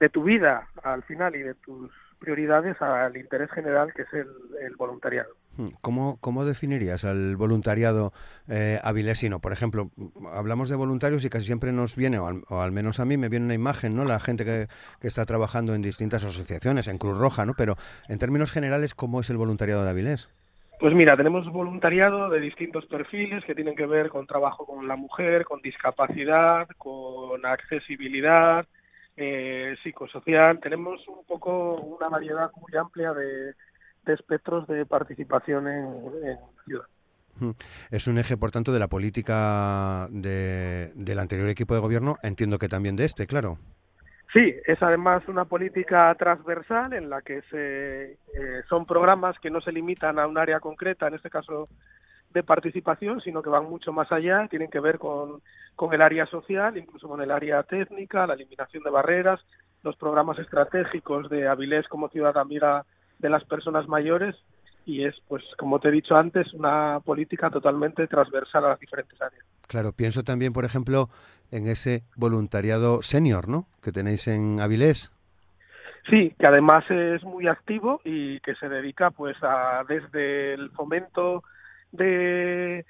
de 0.00 0.08
tu 0.08 0.22
vida 0.22 0.68
al 0.82 1.02
final 1.02 1.36
y 1.36 1.42
de 1.42 1.54
tus 1.54 1.90
prioridades 2.18 2.80
al 2.80 3.16
interés 3.16 3.50
general 3.50 3.92
que 3.92 4.02
es 4.02 4.08
el, 4.12 4.76
voluntariado. 4.76 5.30
¿Cómo, 5.82 6.18
¿Cómo, 6.20 6.44
definirías 6.44 7.04
al 7.04 7.36
voluntariado 7.36 8.12
eh, 8.48 8.80
avilesino? 8.82 9.40
Por 9.40 9.52
ejemplo, 9.52 9.90
hablamos 10.32 10.68
de 10.68 10.76
voluntarios 10.76 11.24
y 11.24 11.30
casi 11.30 11.46
siempre 11.46 11.70
nos 11.70 11.96
viene, 11.96 12.18
o 12.18 12.60
al, 12.60 12.72
menos 12.72 12.98
a 12.98 13.04
mí 13.04 13.16
me 13.16 13.28
viene 13.28 13.44
una 13.44 13.54
imagen, 13.54 13.94
¿no? 13.94 14.04
La 14.04 14.18
gente 14.18 14.44
que, 14.44 14.66
que, 15.00 15.08
está 15.08 15.24
trabajando 15.26 15.74
en 15.74 15.82
distintas 15.82 16.24
asociaciones, 16.24 16.88
en 16.88 16.98
Cruz 16.98 17.18
Roja, 17.18 17.46
¿no? 17.46 17.54
Pero 17.54 17.76
en 18.08 18.18
términos 18.18 18.50
generales, 18.50 18.94
¿cómo 18.94 19.20
es 19.20 19.30
el 19.30 19.36
voluntariado 19.36 19.84
de 19.84 19.90
Avilés? 19.90 20.28
Pues 20.80 20.94
mira, 20.94 21.16
tenemos 21.16 21.50
voluntariado 21.50 22.28
de 22.28 22.40
distintos 22.40 22.84
perfiles 22.86 23.44
que 23.44 23.54
tienen 23.54 23.76
que 23.76 23.86
ver 23.86 24.08
con 24.08 24.26
trabajo 24.26 24.66
con 24.66 24.86
la 24.88 24.96
mujer, 24.96 25.44
con 25.44 25.62
discapacidad, 25.62 26.66
con 26.76 27.46
accesibilidad, 27.46 28.66
eh, 29.16 29.76
psicosocial. 29.82 30.58
Tenemos 30.60 31.06
un 31.08 31.24
poco 31.24 31.76
una 31.76 32.08
variedad 32.08 32.50
muy 32.56 32.76
amplia 32.76 33.12
de, 33.12 33.54
espectros 34.12 34.66
de 34.66 34.84
participación 34.84 35.68
en, 35.68 35.84
en 36.24 36.38
ciudad. 36.66 36.86
Es 37.90 38.06
un 38.06 38.18
eje, 38.18 38.36
por 38.36 38.50
tanto, 38.50 38.72
de 38.72 38.78
la 38.78 38.88
política 38.88 40.08
de, 40.10 40.92
del 40.94 41.18
anterior 41.18 41.48
equipo 41.48 41.74
de 41.74 41.80
gobierno, 41.80 42.16
entiendo 42.22 42.58
que 42.58 42.68
también 42.68 42.96
de 42.96 43.04
este, 43.04 43.26
claro. 43.26 43.58
Sí, 44.34 44.52
es 44.66 44.82
además 44.82 45.22
una 45.28 45.44
política 45.44 46.12
transversal 46.18 46.92
en 46.92 47.08
la 47.08 47.22
que 47.22 47.40
se, 47.42 48.14
eh, 48.14 48.62
son 48.68 48.84
programas 48.84 49.38
que 49.38 49.48
no 49.48 49.60
se 49.60 49.70
limitan 49.70 50.18
a 50.18 50.26
un 50.26 50.36
área 50.36 50.58
concreta, 50.58 51.06
en 51.06 51.14
este 51.14 51.30
caso 51.30 51.68
de 52.30 52.42
participación, 52.42 53.20
sino 53.20 53.42
que 53.42 53.48
van 53.48 53.70
mucho 53.70 53.92
más 53.92 54.10
allá, 54.10 54.48
tienen 54.48 54.72
que 54.72 54.80
ver 54.80 54.98
con, 54.98 55.40
con 55.76 55.94
el 55.94 56.02
área 56.02 56.26
social, 56.26 56.76
incluso 56.76 57.08
con 57.08 57.22
el 57.22 57.30
área 57.30 57.62
técnica, 57.62 58.26
la 58.26 58.34
eliminación 58.34 58.82
de 58.82 58.90
barreras, 58.90 59.40
los 59.84 59.96
programas 59.96 60.40
estratégicos 60.40 61.30
de 61.30 61.46
Avilés 61.46 61.86
como 61.86 62.08
ciudad 62.08 62.36
amiga 62.36 62.84
de 63.20 63.30
las 63.30 63.44
personas 63.44 63.86
mayores 63.86 64.34
y 64.84 65.04
es, 65.04 65.14
pues, 65.28 65.44
como 65.58 65.78
te 65.78 65.90
he 65.90 65.92
dicho 65.92 66.16
antes, 66.16 66.52
una 66.54 66.98
política 67.04 67.50
totalmente 67.50 68.08
transversal 68.08 68.64
a 68.64 68.70
las 68.70 68.80
diferentes 68.80 69.22
áreas. 69.22 69.44
Claro, 69.74 69.90
pienso 69.90 70.22
también, 70.22 70.52
por 70.52 70.64
ejemplo, 70.64 71.08
en 71.50 71.66
ese 71.66 72.04
voluntariado 72.14 73.02
senior, 73.02 73.48
¿no? 73.48 73.66
Que 73.82 73.90
tenéis 73.90 74.28
en 74.28 74.60
Avilés. 74.60 75.10
Sí, 76.08 76.32
que 76.38 76.46
además 76.46 76.88
es 76.88 77.24
muy 77.24 77.48
activo 77.48 78.00
y 78.04 78.38
que 78.38 78.54
se 78.54 78.68
dedica, 78.68 79.10
pues, 79.10 79.36
a 79.42 79.82
desde 79.88 80.54
el 80.54 80.70
fomento 80.70 81.42
de 81.90 82.84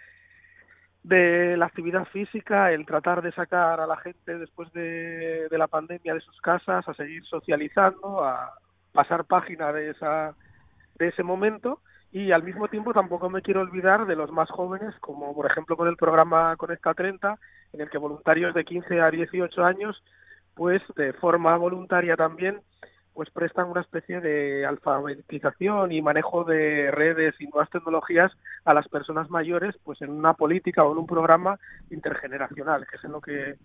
la 1.05 1.65
actividad 1.65 2.05
física, 2.09 2.71
el 2.71 2.85
tratar 2.85 3.23
de 3.23 3.33
sacar 3.33 3.81
a 3.81 3.87
la 3.87 3.97
gente 3.97 4.37
después 4.37 4.71
de, 4.75 5.49
de 5.49 5.57
la 5.57 5.69
pandemia 5.69 6.13
de 6.13 6.21
sus 6.21 6.39
casas, 6.43 6.87
a 6.87 6.93
seguir 6.93 7.25
socializando, 7.25 8.23
a 8.23 8.53
pasar 8.93 9.25
página 9.25 9.73
de 9.73 9.89
esa 9.93 10.35
de 10.99 11.09
ese 11.09 11.23
momento 11.23 11.81
y 12.15 12.31
al 12.31 12.45
mismo 12.45 12.69
tiempo 12.69 12.95
tampoco 12.95 13.29
me 13.29 13.43
quiero 13.43 13.61
olvidar 13.61 14.07
de 14.07 14.15
los 14.15 14.31
más 14.31 14.49
jóvenes, 14.49 14.95
como 15.01 15.35
por 15.35 15.47
ejemplo 15.51 15.77
con 15.77 15.89
el 15.89 15.97
programa 15.97 16.55
Conecta 16.57 16.95
30, 16.95 17.41
en 17.73 17.81
el 17.81 17.91
que 17.91 17.99
voluntarios 17.99 18.55
de 18.55 18.65
15 18.65 19.01
a 19.01 19.11
18 19.11 19.65
años, 19.65 20.01
pues 20.55 20.81
de 20.95 21.13
forma 21.15 21.57
voluntaria 21.57 22.15
también, 22.17 22.61
pues 23.15 23.31
prestan 23.31 23.69
una 23.69 23.81
especie 23.81 24.21
de 24.21 24.65
alfabetización 24.65 25.91
y 25.91 26.03
manejo 26.03 26.45
de 26.45 26.93
redes 26.93 27.35
y 27.41 27.49
nuevas 27.49 27.69
tecnologías 27.71 28.31
a 28.65 28.75
las 28.75 28.87
personas 28.87 29.29
mayores, 29.29 29.75
pues 29.83 30.01
en 30.01 30.11
una 30.11 30.35
política 30.35 30.85
o 30.85 30.93
en 30.93 30.99
un 30.99 31.07
programa 31.09 31.59
intergeneracional, 31.91 32.87
que 32.87 32.97
es 32.97 33.03
en 33.03 33.11
lo 33.11 33.21
que 33.21 33.57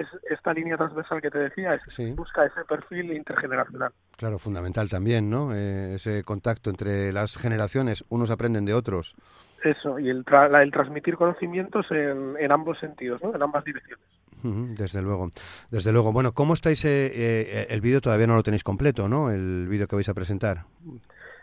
es 0.00 0.06
esta 0.30 0.52
línea 0.52 0.76
transversal 0.76 1.20
que 1.20 1.30
te 1.30 1.38
decía, 1.38 1.74
es, 1.74 2.16
busca 2.16 2.44
ese 2.44 2.64
perfil 2.68 3.12
intergeneracional. 3.12 3.92
Claro, 4.16 4.38
fundamental 4.38 4.88
también, 4.88 5.30
¿no? 5.30 5.54
Eh, 5.54 5.94
ese 5.94 6.24
contacto 6.24 6.70
entre 6.70 7.12
las 7.12 7.36
generaciones, 7.36 8.04
unos 8.08 8.30
aprenden 8.30 8.64
de 8.64 8.74
otros. 8.74 9.14
Eso, 9.62 9.98
y 9.98 10.08
el, 10.08 10.24
el 10.62 10.70
transmitir 10.70 11.16
conocimientos 11.16 11.86
en, 11.90 12.36
en 12.38 12.52
ambos 12.52 12.78
sentidos, 12.78 13.22
¿no? 13.22 13.34
En 13.34 13.42
ambas 13.42 13.64
direcciones. 13.64 14.04
Desde 14.40 15.02
luego, 15.02 15.30
desde 15.72 15.92
luego. 15.92 16.12
Bueno, 16.12 16.30
¿cómo 16.30 16.54
estáis? 16.54 16.84
Eh, 16.84 17.10
eh, 17.12 17.66
el 17.70 17.80
vídeo 17.80 18.00
todavía 18.00 18.28
no 18.28 18.36
lo 18.36 18.44
tenéis 18.44 18.62
completo, 18.62 19.08
¿no? 19.08 19.32
El 19.32 19.66
vídeo 19.66 19.88
que 19.88 19.96
vais 19.96 20.08
a 20.08 20.14
presentar. 20.14 20.62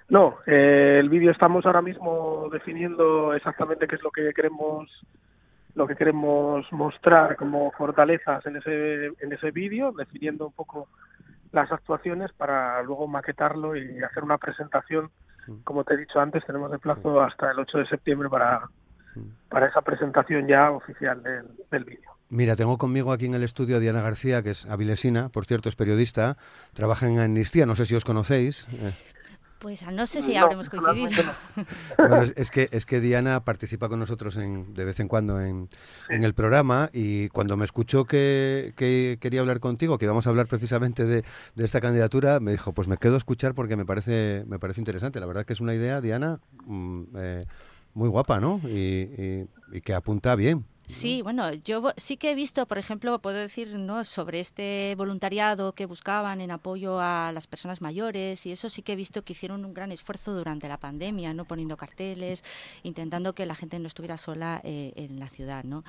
No, 0.07 0.38
el 0.45 1.09
vídeo 1.09 1.31
estamos 1.31 1.65
ahora 1.65 1.81
mismo 1.81 2.47
definiendo 2.53 3.33
exactamente 3.33 3.85
qué 3.85 3.95
es 3.95 4.03
lo 4.03 4.12
que 4.12 4.31
queremos 4.33 4.89
lo 5.75 5.86
que 5.86 5.96
queremos 5.96 6.65
mostrar 6.72 7.36
como 7.36 7.72
fortalezas 7.72 8.46
en 8.46 8.58
ese 8.58 9.05
en 9.05 9.34
ese 9.34 9.51
vídeo, 9.51 9.91
definiendo 9.91 10.48
un 10.48 10.53
poco 10.53 10.88
las 11.51 11.72
actuaciones 11.72 12.32
para 12.34 12.82
luego 12.84 13.08
maquetarlo 13.08 13.75
y 13.75 14.01
hacer 14.03 14.24
una 14.24 14.38
presentación. 14.38 15.10
Como 15.63 15.84
te 15.84 15.94
he 15.94 15.98
dicho 15.98 16.20
antes, 16.20 16.46
tenemos 16.46 16.72
de 16.72 16.79
plazo 16.79 17.22
hasta 17.22 17.51
el 17.51 17.60
8 17.60 17.77
de 17.77 17.88
septiembre 17.88 18.29
para, 18.29 18.67
para 19.48 19.67
esa 19.67 19.82
presentación 19.82 20.48
ya 20.48 20.72
oficial 20.72 21.22
del, 21.22 21.46
del 21.70 21.84
vídeo. 21.84 22.12
Mira, 22.29 22.55
tengo 22.55 22.77
conmigo 22.77 23.13
aquí 23.13 23.27
en 23.27 23.36
el 23.36 23.44
estudio 23.44 23.77
a 23.77 23.79
Diana 23.79 24.01
García, 24.01 24.41
que 24.41 24.50
es 24.50 24.65
avilesina, 24.65 25.29
por 25.29 25.46
cierto, 25.46 25.70
es 25.70 25.75
periodista, 25.75 26.38
trabaja 26.74 27.08
en 27.08 27.20
Amnistía, 27.20 27.67
no 27.67 27.75
sé 27.75 27.86
si 27.86 27.96
os 27.96 28.03
conocéis. 28.03 28.65
Pues 29.65 29.81
no 29.91 30.05
sé 30.05 30.22
si 30.22 30.36
habremos 30.36 30.69
coincidido. 30.69 31.24
Bueno, 31.98 32.22
es, 32.22 32.51
que, 32.51 32.69
es 32.72 32.86
que 32.86 33.00
Diana 33.00 33.43
participa 33.43 33.89
con 33.89 33.98
nosotros 33.98 34.38
en, 34.38 34.75
de 34.75 34.86
vez 34.86 35.00
en 35.00 35.07
cuando 35.07 35.41
en, 35.41 35.69
el 36.07 36.36
programa 36.36 36.91
y 36.93 37.29
cuando 37.29 37.57
me 37.57 37.65
escuchó 37.65 38.05
que, 38.05 38.74
quería 38.75 39.39
hablar 39.39 39.60
contigo, 39.60 39.98
que 39.98 40.05
íbamos 40.05 40.27
a 40.27 40.29
hablar 40.29 40.45
precisamente 40.45 41.05
de, 41.05 41.24
esta 41.57 41.81
candidatura, 41.81 42.39
me 42.39 42.51
dijo, 42.51 42.74
pues 42.74 42.88
me 42.88 42.98
quedo 42.98 43.15
a 43.15 43.17
escuchar 43.17 43.55
porque 43.55 43.75
me 43.75 43.88
parece, 43.88 44.43
me 44.45 44.60
parece 44.60 44.81
interesante. 44.81 45.19
La 45.19 45.25
verdad 45.25 45.45
que 45.48 45.53
es 45.53 45.62
una 45.62 45.74
idea, 45.74 46.00
Diana, 46.00 46.39
mm, 46.67 47.03
eh, 47.17 47.45
muy 47.95 48.10
guapa, 48.10 48.39
¿no? 48.39 48.62
y 48.67 49.48
que 49.84 49.95
apunta 49.95 50.36
bien. 50.36 50.63
Sí, 50.88 51.22
bueno, 51.22 51.51
yo 51.54 51.94
sí 51.98 52.18
que 52.18 52.32
he 52.32 52.36
visto, 52.36 52.65
por 52.68 52.77
ejemplo, 52.77 53.20
puedo 53.20 53.38
decir, 53.38 53.75
¿no? 53.75 54.04
sobre 54.04 54.39
este 54.39 54.96
voluntariado 54.98 55.74
que 55.74 55.86
buscaban 55.86 56.42
en 56.42 56.51
apoyo 56.51 57.00
a 57.00 57.32
las 57.34 57.48
personas 57.48 57.82
mayores 57.82 58.46
y 58.46 58.51
eso 58.51 58.70
sí 58.70 58.82
que 58.82 58.94
he 58.94 58.96
visto 58.96 59.24
que 59.24 59.34
hicieron 59.34 59.65
un 59.65 59.74
gran 59.74 59.92
esfuerzo 59.92 60.34
durante 60.34 60.68
la 60.68 60.77
pandemia, 60.77 61.34
no 61.34 61.46
poniendo 61.46 61.77
carteles, 61.77 62.44
intentando 62.84 63.34
que 63.34 63.46
la 63.46 63.56
gente 63.56 63.80
no 63.80 63.88
estuviera 63.88 64.18
sola 64.18 64.62
eh, 64.63 64.94
en 64.96 65.20
la 65.20 65.27
ciudad, 65.30 65.63
¿no? 65.63 65.84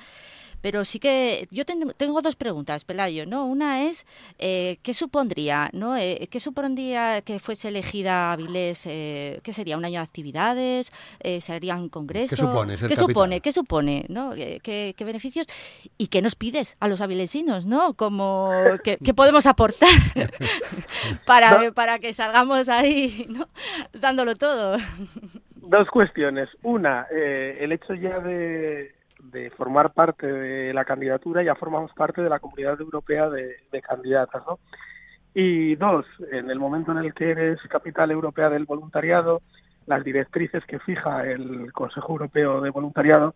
Pero 0.61 0.85
sí 0.85 0.99
que 0.99 1.47
yo 1.51 1.65
tengo, 1.65 1.93
tengo 1.93 2.21
dos 2.21 2.35
preguntas, 2.35 2.83
Pelayo, 2.83 3.25
¿no? 3.25 3.45
Una 3.45 3.83
es 3.83 4.05
eh, 4.39 4.79
¿qué 4.81 4.93
supondría, 4.93 5.69
no? 5.73 5.95
Eh, 5.95 6.27
¿Qué 6.31 6.39
supondría 6.39 7.21
que 7.21 7.39
fuese 7.39 7.67
elegida 7.67 8.31
Avilés? 8.31 8.83
¿Qué 8.83 9.51
sería 9.53 9.77
un 9.77 9.85
año 9.85 9.99
de 9.99 10.05
actividades? 10.05 10.91
¿Serían 11.39 11.89
congresos? 11.89 12.37
¿Qué 12.37 12.45
supone? 12.45 12.77
¿Qué 12.77 12.95
supone? 12.95 13.41
¿Qué 13.41 13.51
supone? 13.51 14.05
¿No? 14.09 14.31
¿Qué, 14.31 14.86
qué, 14.93 15.05
beneficios 15.05 15.47
y 15.97 16.07
qué 16.07 16.21
nos 16.21 16.35
pides 16.35 16.77
a 16.79 16.87
los 16.87 17.01
avilesinos, 17.01 17.65
¿no? 17.65 17.93
Como, 17.93 18.51
¿qué, 18.83 19.13
podemos 19.13 19.45
aportar 19.47 19.89
para, 21.25 21.71
para 21.71 21.99
que 21.99 22.13
salgamos 22.13 22.69
ahí 22.69 23.25
¿no? 23.29 23.47
dándolo 23.93 24.35
todo? 24.35 24.77
Dos 25.55 25.89
cuestiones. 25.89 26.49
Una, 26.63 27.07
eh, 27.11 27.57
el 27.59 27.71
hecho 27.71 27.93
ya 27.93 28.19
de, 28.19 28.93
de, 29.23 29.49
formar 29.51 29.93
parte 29.93 30.27
de 30.27 30.73
la 30.73 30.85
candidatura, 30.85 31.43
ya 31.43 31.55
formamos 31.55 31.91
parte 31.93 32.21
de 32.21 32.29
la 32.29 32.39
comunidad 32.39 32.79
europea 32.79 33.29
de, 33.29 33.57
de 33.71 33.81
candidatas, 33.81 34.43
¿no? 34.47 34.59
Y 35.33 35.75
dos, 35.75 36.05
en 36.31 36.49
el 36.49 36.57
momento 36.57 36.91
en 36.91 36.97
el 36.97 37.13
que 37.13 37.29
eres 37.29 37.59
capital 37.69 38.09
europea 38.09 38.49
del 38.49 38.65
voluntariado, 38.65 39.41
las 39.85 40.03
directrices 40.03 40.63
que 40.65 40.79
fija 40.79 41.25
el 41.25 41.71
Consejo 41.73 42.13
Europeo 42.13 42.61
de 42.61 42.69
Voluntariado 42.69 43.35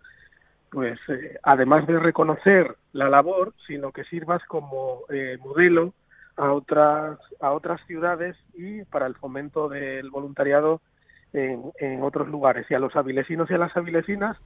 pues 0.71 0.97
eh, 1.09 1.37
además 1.43 1.85
de 1.85 1.99
reconocer 1.99 2.75
la 2.93 3.09
labor, 3.09 3.53
sino 3.67 3.91
que 3.91 4.05
sirvas 4.05 4.41
como 4.45 5.01
eh, 5.09 5.37
modelo 5.39 5.93
a 6.37 6.53
otras 6.53 7.19
a 7.41 7.51
otras 7.51 7.85
ciudades 7.85 8.37
y 8.53 8.83
para 8.85 9.05
el 9.05 9.15
fomento 9.15 9.67
del 9.67 10.09
voluntariado 10.09 10.81
en, 11.33 11.71
en 11.79 12.01
otros 12.01 12.29
lugares 12.29 12.65
y 12.69 12.73
a 12.73 12.79
los 12.79 12.95
avilesinos 12.95 13.51
y 13.51 13.53
a 13.53 13.57
las 13.57 13.75
avilesinas. 13.75 14.37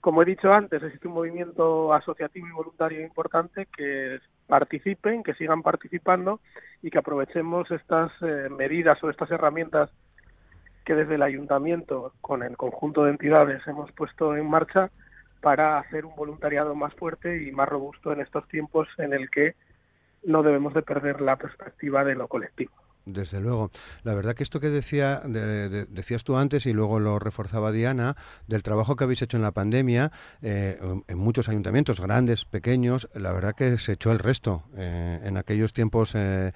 Como 0.00 0.22
he 0.22 0.24
dicho 0.24 0.52
antes 0.52 0.82
existe 0.82 1.08
un 1.08 1.14
movimiento 1.14 1.92
asociativo 1.92 2.46
y 2.46 2.52
voluntario 2.52 3.00
importante 3.00 3.66
que 3.76 4.20
participen 4.46 5.24
que 5.24 5.34
sigan 5.34 5.62
participando 5.62 6.40
y 6.80 6.90
que 6.90 6.98
aprovechemos 6.98 7.68
estas 7.72 8.12
eh, 8.22 8.48
medidas 8.56 9.02
o 9.02 9.10
estas 9.10 9.30
herramientas 9.32 9.90
que 10.84 10.94
desde 10.94 11.16
el 11.16 11.22
ayuntamiento 11.22 12.12
con 12.20 12.44
el 12.44 12.56
conjunto 12.56 13.04
de 13.04 13.10
entidades 13.10 13.66
hemos 13.66 13.90
puesto 13.92 14.36
en 14.36 14.48
marcha 14.48 14.90
para 15.42 15.78
hacer 15.78 16.06
un 16.06 16.14
voluntariado 16.14 16.74
más 16.74 16.94
fuerte 16.94 17.42
y 17.42 17.52
más 17.52 17.68
robusto 17.68 18.12
en 18.12 18.20
estos 18.20 18.46
tiempos 18.48 18.88
en 18.96 19.12
el 19.12 19.28
que 19.28 19.56
no 20.22 20.42
debemos 20.42 20.72
de 20.72 20.82
perder 20.82 21.20
la 21.20 21.36
perspectiva 21.36 22.04
de 22.04 22.14
lo 22.14 22.28
colectivo. 22.28 22.72
Desde 23.04 23.40
luego. 23.40 23.70
La 24.04 24.14
verdad 24.14 24.34
que 24.34 24.44
esto 24.44 24.60
que 24.60 24.70
decía, 24.70 25.22
decías 25.24 26.22
tú 26.22 26.36
antes 26.36 26.66
y 26.66 26.72
luego 26.72 27.00
lo 27.00 27.18
reforzaba 27.18 27.72
Diana, 27.72 28.16
del 28.46 28.62
trabajo 28.62 28.94
que 28.94 29.04
habéis 29.04 29.22
hecho 29.22 29.36
en 29.36 29.42
la 29.42 29.50
pandemia, 29.50 30.12
eh, 30.40 30.78
en 31.08 31.18
muchos 31.18 31.48
ayuntamientos, 31.48 32.00
grandes, 32.00 32.44
pequeños, 32.44 33.08
la 33.14 33.32
verdad 33.32 33.54
que 33.56 33.76
se 33.78 33.92
echó 33.92 34.12
el 34.12 34.20
resto 34.20 34.62
eh, 34.76 35.20
en 35.24 35.36
aquellos 35.36 35.72
tiempos 35.72 36.14
eh, 36.14 36.52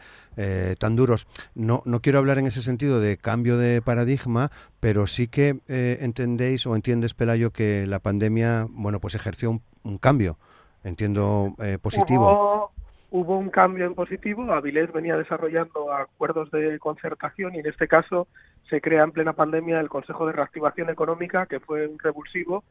tan 0.78 0.94
duros. 0.94 1.26
No, 1.54 1.82
no 1.84 2.00
quiero 2.00 2.20
hablar 2.20 2.38
en 2.38 2.46
ese 2.46 2.62
sentido 2.62 3.00
de 3.00 3.16
cambio 3.16 3.58
de 3.58 3.82
paradigma, 3.82 4.52
pero 4.78 5.08
sí 5.08 5.26
que 5.26 5.60
entendéis 5.66 6.64
o 6.66 6.76
entiendes, 6.76 7.14
Pelayo, 7.14 7.52
que 7.52 7.86
la 7.88 7.98
pandemia, 7.98 8.68
bueno, 8.70 9.00
pues 9.00 9.16
ejerció 9.16 9.50
un, 9.50 9.62
un 9.82 9.98
cambio, 9.98 10.38
entiendo, 10.84 11.56
positivo 11.82 12.06
hubo 12.06 12.85
un 13.10 13.50
cambio 13.50 13.86
en 13.86 13.94
positivo. 13.94 14.52
Avilés 14.52 14.92
venía 14.92 15.16
desarrollando 15.16 15.92
acuerdos 15.92 16.50
de 16.50 16.78
concertación 16.78 17.54
y 17.54 17.58
en 17.60 17.66
este 17.66 17.88
caso 17.88 18.28
se 18.68 18.80
crea 18.80 19.04
en 19.04 19.12
plena 19.12 19.32
pandemia 19.32 19.80
el 19.80 19.88
Consejo 19.88 20.26
de 20.26 20.32
Reactivación 20.32 20.90
Económica, 20.90 21.46
que 21.46 21.60
fue 21.60 21.86
un 21.86 21.98
revulsivo 21.98 22.64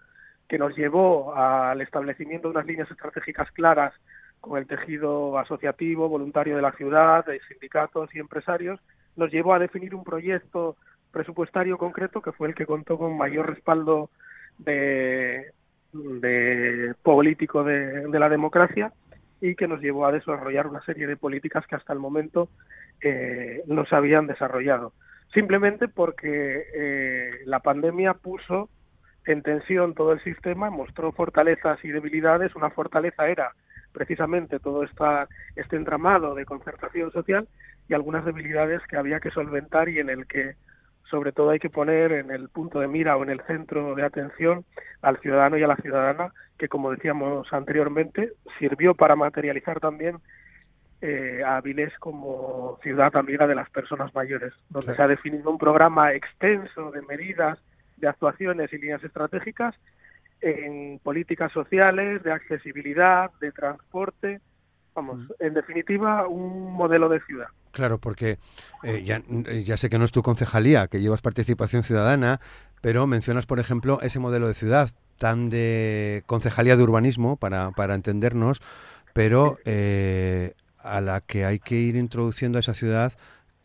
que 0.48 0.60
nos 0.60 0.76
llevó 0.76 1.36
al 1.36 1.82
establecimiento 1.82 2.48
de 2.48 2.52
unas 2.54 2.68
líneas 2.68 2.92
estratégicas 2.92 3.50
claras 3.52 3.94
con 4.42 4.60
el 4.60 4.68
tejido 4.68 5.40
asociativo, 5.40 6.08
voluntario 6.08 6.56
de 6.56 6.62
la 6.62 6.74
ciudad, 6.74 7.26
de 7.26 7.40
sindicatos 7.48 8.14
y 8.14 8.20
empresarios, 8.20 8.80
nos 9.16 9.32
llevó 9.32 9.54
a 9.54 9.60
definir 9.60 9.96
un 9.96 10.04
proyecto 10.04 10.76
presupuestario 11.12 11.78
concreto 11.78 12.22
que 12.22 12.34
fue 12.34 12.50
el 12.50 12.56
que 12.56 12.68
contó 12.68 12.98
con 12.98 13.18
mayor 13.18 13.50
respaldo 13.50 14.12
de, 14.60 15.52
de 15.94 16.94
político 17.02 17.64
de, 17.64 18.08
de 18.08 18.20
la 18.20 18.30
democracia 18.30 18.92
y 19.42 19.56
que 19.56 19.68
nos 19.68 19.82
llevó 19.82 20.06
a 20.06 20.12
desarrollar 20.12 20.68
una 20.68 20.84
serie 20.84 21.08
de 21.08 21.18
políticas 21.18 21.66
que 21.68 21.76
hasta 21.76 21.94
el 21.94 22.00
momento 22.00 22.50
eh, 23.02 23.64
no 23.68 23.86
se 23.86 23.96
habían 23.96 24.28
desarrollado. 24.28 24.94
Simplemente 25.34 25.88
porque 25.88 26.66
eh, 26.74 27.32
la 27.46 27.60
pandemia 27.60 28.14
puso 28.14 28.70
en 29.26 29.42
tensión 29.42 29.94
todo 29.94 30.14
el 30.14 30.24
sistema, 30.24 30.70
mostró 30.70 31.12
fortalezas 31.12 31.84
y 31.84 31.90
debilidades. 31.90 32.56
Una 32.56 32.70
fortaleza 32.70 33.28
era 33.28 33.54
precisamente 33.92 34.60
todo 34.60 34.84
esta, 34.84 35.28
este 35.56 35.76
entramado 35.76 36.36
de 36.36 36.46
concertación 36.46 37.12
social 37.12 37.48
y 37.88 37.94
algunas 37.94 38.26
debilidades 38.26 38.82
que 38.88 38.98
había 38.98 39.20
que 39.20 39.32
solventar 39.32 39.90
y 39.90 40.00
en 40.00 40.10
el 40.10 40.28
que 40.28 40.56
sobre 41.10 41.32
todo 41.32 41.52
hay 41.52 41.60
que 41.60 41.70
poner 41.70 42.12
en 42.12 42.32
el 42.32 42.50
punto 42.50 42.80
de 42.80 42.88
mira 42.88 43.16
o 43.18 43.24
en 43.24 43.30
el 43.30 43.42
centro 43.42 43.96
de 43.96 44.04
atención 44.04 44.66
al 45.02 45.18
ciudadano 45.20 45.58
y 45.58 45.64
a 45.64 45.68
la 45.68 45.76
ciudadana, 45.78 46.34
que 46.58 46.68
como 46.68 46.92
decíamos 46.92 47.52
anteriormente, 47.54 48.34
sirvió 48.60 48.96
para 48.96 49.16
materializar 49.16 49.80
también 49.80 50.18
eh, 51.02 51.42
a 51.46 51.58
Avilés 51.58 51.94
como 52.00 52.80
ciudad 52.82 53.16
amiga 53.16 53.46
de 53.48 53.56
las 53.56 53.70
personas 53.70 54.14
mayores, 54.16 54.54
donde 54.70 54.96
se 54.96 55.02
ha 55.02 55.08
definido 55.08 55.52
un 55.52 55.58
programa 55.58 56.14
extenso 56.14 56.92
de 56.92 57.02
medidas, 57.04 57.60
de 57.98 58.08
actuaciones 58.08 58.72
y 58.74 58.78
líneas 58.78 59.04
estratégicas 59.04 59.76
en 60.42 61.00
políticas 61.00 61.52
sociales, 61.52 62.24
de 62.24 62.32
accesibilidad, 62.32 63.32
de 63.40 63.52
transporte, 63.52 64.42
vamos, 64.96 65.28
en 65.40 65.54
definitiva, 65.54 66.28
un 66.28 66.74
modelo 66.74 67.10
de 67.10 67.20
ciudad. 67.22 67.48
Claro, 67.72 68.00
porque 68.00 68.40
eh, 68.84 69.04
ya, 69.04 69.22
eh, 69.48 69.64
ya, 69.64 69.78
sé 69.78 69.90
que 69.90 70.00
no 70.00 70.06
es 70.06 70.12
tu 70.12 70.22
concejalía, 70.22 70.88
que 70.88 71.02
llevas 71.02 71.22
participación 71.22 71.84
ciudadana, 71.84 72.40
pero 72.82 73.06
mencionas, 73.06 73.46
por 73.46 73.60
ejemplo, 73.60 74.00
ese 74.02 74.20
modelo 74.20 74.48
de 74.48 74.54
ciudad 74.54 74.90
tan 75.18 75.50
de 75.50 76.24
concejalía 76.26 76.78
de 76.78 76.84
urbanismo, 76.84 77.36
para, 77.36 77.72
para 77.72 77.96
entendernos, 77.96 78.62
pero 79.14 79.58
eh, 79.66 80.54
a 80.80 81.02
la 81.02 81.22
que 81.22 81.46
hay 81.46 81.60
que 81.60 81.76
ir 81.76 81.96
introduciendo 81.96 82.58
a 82.58 82.62
esa 82.62 82.74
ciudad 82.74 83.14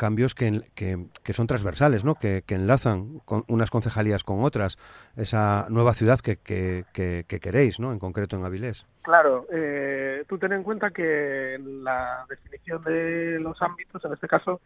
cambios 0.00 0.34
que, 0.34 0.62
que, 0.74 1.32
son 1.34 1.46
transversales, 1.46 2.06
¿no? 2.06 2.14
Que, 2.14 2.42
enlazan 2.48 3.18
con 3.26 3.44
unas 3.48 3.70
concejalías 3.70 4.24
con 4.24 4.42
otras, 4.42 4.78
esa 5.14 5.66
nueva 5.68 5.92
ciudad 5.92 6.20
que, 6.20 6.38
que, 6.38 7.38
queréis, 7.38 7.78
¿no? 7.78 7.92
En 7.92 7.98
concreto 7.98 8.34
en 8.34 8.46
Avilés. 8.46 8.86
Claro, 9.02 9.46
eh, 9.52 10.24
tú 10.26 10.38
ten 10.38 10.54
en 10.54 10.62
cuenta 10.62 10.90
que 10.90 11.58
la 11.62 12.24
definición 12.30 12.82
de 12.82 13.40
los 13.40 13.60
ámbitos, 13.60 14.02
en 14.06 14.14
este 14.14 14.26
caso, 14.26 14.62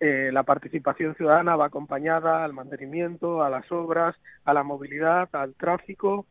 eh, 0.00 0.30
la 0.32 0.42
participación 0.42 1.14
ciudadana 1.14 1.54
va 1.54 1.66
acompañada 1.66 2.44
al 2.44 2.52
mantenimiento, 2.52 3.44
a 3.44 3.50
las 3.50 3.70
obras, 3.70 4.16
a 4.44 4.52
la 4.52 4.64
movilidad, 4.64 5.28
al 5.32 5.54
tráfico, 5.54 6.26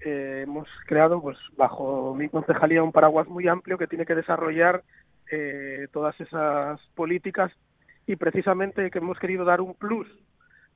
eh, 0.00 0.44
hemos 0.44 0.68
creado, 0.86 1.20
pues 1.20 1.36
bajo 1.58 2.14
mi 2.14 2.30
concejalía, 2.30 2.82
un 2.82 2.92
paraguas 2.92 3.28
muy 3.28 3.46
amplio 3.46 3.76
que 3.76 3.86
tiene 3.86 4.06
que 4.06 4.14
desarrollar 4.14 4.82
eh, 5.32 5.88
todas 5.92 6.18
esas 6.20 6.78
políticas 6.94 7.50
y 8.06 8.16
precisamente 8.16 8.90
que 8.90 8.98
hemos 8.98 9.18
querido 9.18 9.44
dar 9.46 9.62
un 9.62 9.74
plus 9.74 10.06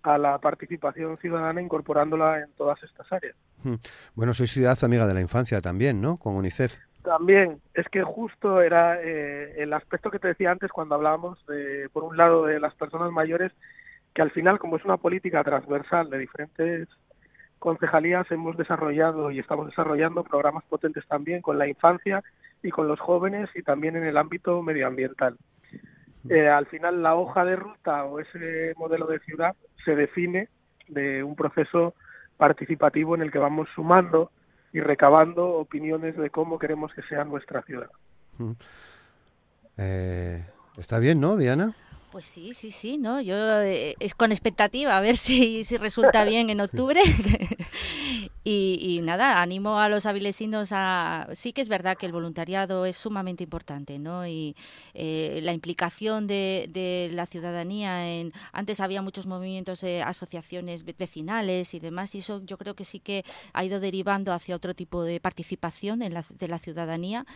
a 0.02 0.16
la 0.16 0.38
participación 0.38 1.18
ciudadana 1.18 1.60
incorporándola 1.60 2.40
en 2.40 2.52
todas 2.56 2.82
estas 2.82 3.12
áreas. 3.12 3.36
Hmm. 3.62 3.74
Bueno, 4.14 4.32
soy 4.32 4.46
ciudad 4.46 4.78
amiga 4.82 5.06
de 5.06 5.12
la 5.12 5.20
infancia 5.20 5.60
también, 5.60 6.00
¿no? 6.00 6.16
Con 6.16 6.36
UNICEF. 6.36 6.76
También, 7.02 7.60
es 7.74 7.86
que 7.88 8.02
justo 8.02 8.62
era 8.62 9.00
eh, 9.02 9.62
el 9.62 9.72
aspecto 9.74 10.10
que 10.10 10.18
te 10.18 10.28
decía 10.28 10.50
antes 10.50 10.72
cuando 10.72 10.94
hablábamos, 10.94 11.44
de, 11.46 11.88
por 11.92 12.04
un 12.04 12.16
lado, 12.16 12.46
de 12.46 12.58
las 12.58 12.74
personas 12.74 13.12
mayores, 13.12 13.52
que 14.14 14.22
al 14.22 14.30
final, 14.30 14.58
como 14.58 14.76
es 14.76 14.84
una 14.84 14.96
política 14.96 15.44
transversal 15.44 16.08
de 16.08 16.18
diferentes 16.18 16.88
concejalías 17.58 18.30
hemos 18.30 18.56
desarrollado 18.56 19.30
y 19.30 19.38
estamos 19.38 19.66
desarrollando 19.66 20.24
programas 20.24 20.64
potentes 20.64 21.06
también 21.06 21.42
con 21.42 21.58
la 21.58 21.66
infancia 21.66 22.22
y 22.62 22.70
con 22.70 22.88
los 22.88 23.00
jóvenes 23.00 23.48
y 23.54 23.62
también 23.62 23.96
en 23.96 24.04
el 24.04 24.16
ámbito 24.16 24.62
medioambiental. 24.62 25.36
Eh, 26.28 26.48
al 26.48 26.66
final 26.66 27.02
la 27.02 27.14
hoja 27.14 27.44
de 27.44 27.56
ruta 27.56 28.04
o 28.04 28.18
ese 28.18 28.74
modelo 28.76 29.06
de 29.06 29.20
ciudad 29.20 29.54
se 29.84 29.94
define 29.94 30.48
de 30.88 31.22
un 31.22 31.36
proceso 31.36 31.94
participativo 32.36 33.14
en 33.14 33.22
el 33.22 33.30
que 33.30 33.38
vamos 33.38 33.68
sumando 33.74 34.30
y 34.72 34.80
recabando 34.80 35.54
opiniones 35.54 36.16
de 36.16 36.30
cómo 36.30 36.58
queremos 36.58 36.92
que 36.92 37.02
sea 37.02 37.24
nuestra 37.24 37.62
ciudad. 37.62 37.90
Eh, 39.78 40.44
está 40.76 40.98
bien, 40.98 41.20
¿no, 41.20 41.36
Diana? 41.36 41.74
Pues 42.16 42.24
sí, 42.24 42.54
sí, 42.54 42.70
sí, 42.70 42.96
¿no? 42.96 43.20
Yo 43.20 43.36
eh, 43.60 43.94
es 44.00 44.14
con 44.14 44.32
expectativa 44.32 44.96
a 44.96 45.02
ver 45.02 45.16
si, 45.18 45.64
si 45.64 45.76
resulta 45.76 46.24
bien 46.24 46.48
en 46.48 46.62
octubre. 46.62 47.02
y, 48.42 49.00
nada, 49.02 49.42
animo 49.42 49.78
a 49.78 49.90
los 49.90 50.06
avilesinos 50.06 50.70
a... 50.72 51.28
Sí 51.34 51.52
que 51.52 51.60
es 51.60 51.68
verdad 51.68 51.98
que 51.98 52.06
el 52.06 52.12
voluntariado 52.12 52.86
es 52.86 52.96
sumamente 52.96 53.44
importante, 53.44 53.98
¿no? 53.98 54.26
Y 54.26 54.56
eh, 54.94 55.40
la 55.42 55.52
implicación 55.52 56.26
de, 56.26 56.70
de, 56.72 57.10
la 57.12 57.26
ciudadanía 57.26 58.08
en... 58.08 58.32
Antes 58.50 58.80
había 58.80 59.02
muchos 59.02 59.26
movimientos 59.26 59.82
de 59.82 60.00
asociaciones 60.00 60.86
vecinales 60.86 61.74
y 61.74 61.80
demás, 61.80 62.14
y 62.14 62.18
eso 62.18 62.40
yo 62.46 62.56
creo 62.56 62.74
que 62.74 62.84
sí 62.84 62.98
que 62.98 63.26
ha 63.52 63.62
ido 63.62 63.78
derivando 63.78 64.32
hacia 64.32 64.56
otro 64.56 64.74
tipo 64.74 65.02
de 65.02 65.20
participación 65.20 66.00
en 66.00 66.14
la, 66.14 66.24
de 66.30 66.48
la 66.48 66.58
ciudadanía 66.58 67.26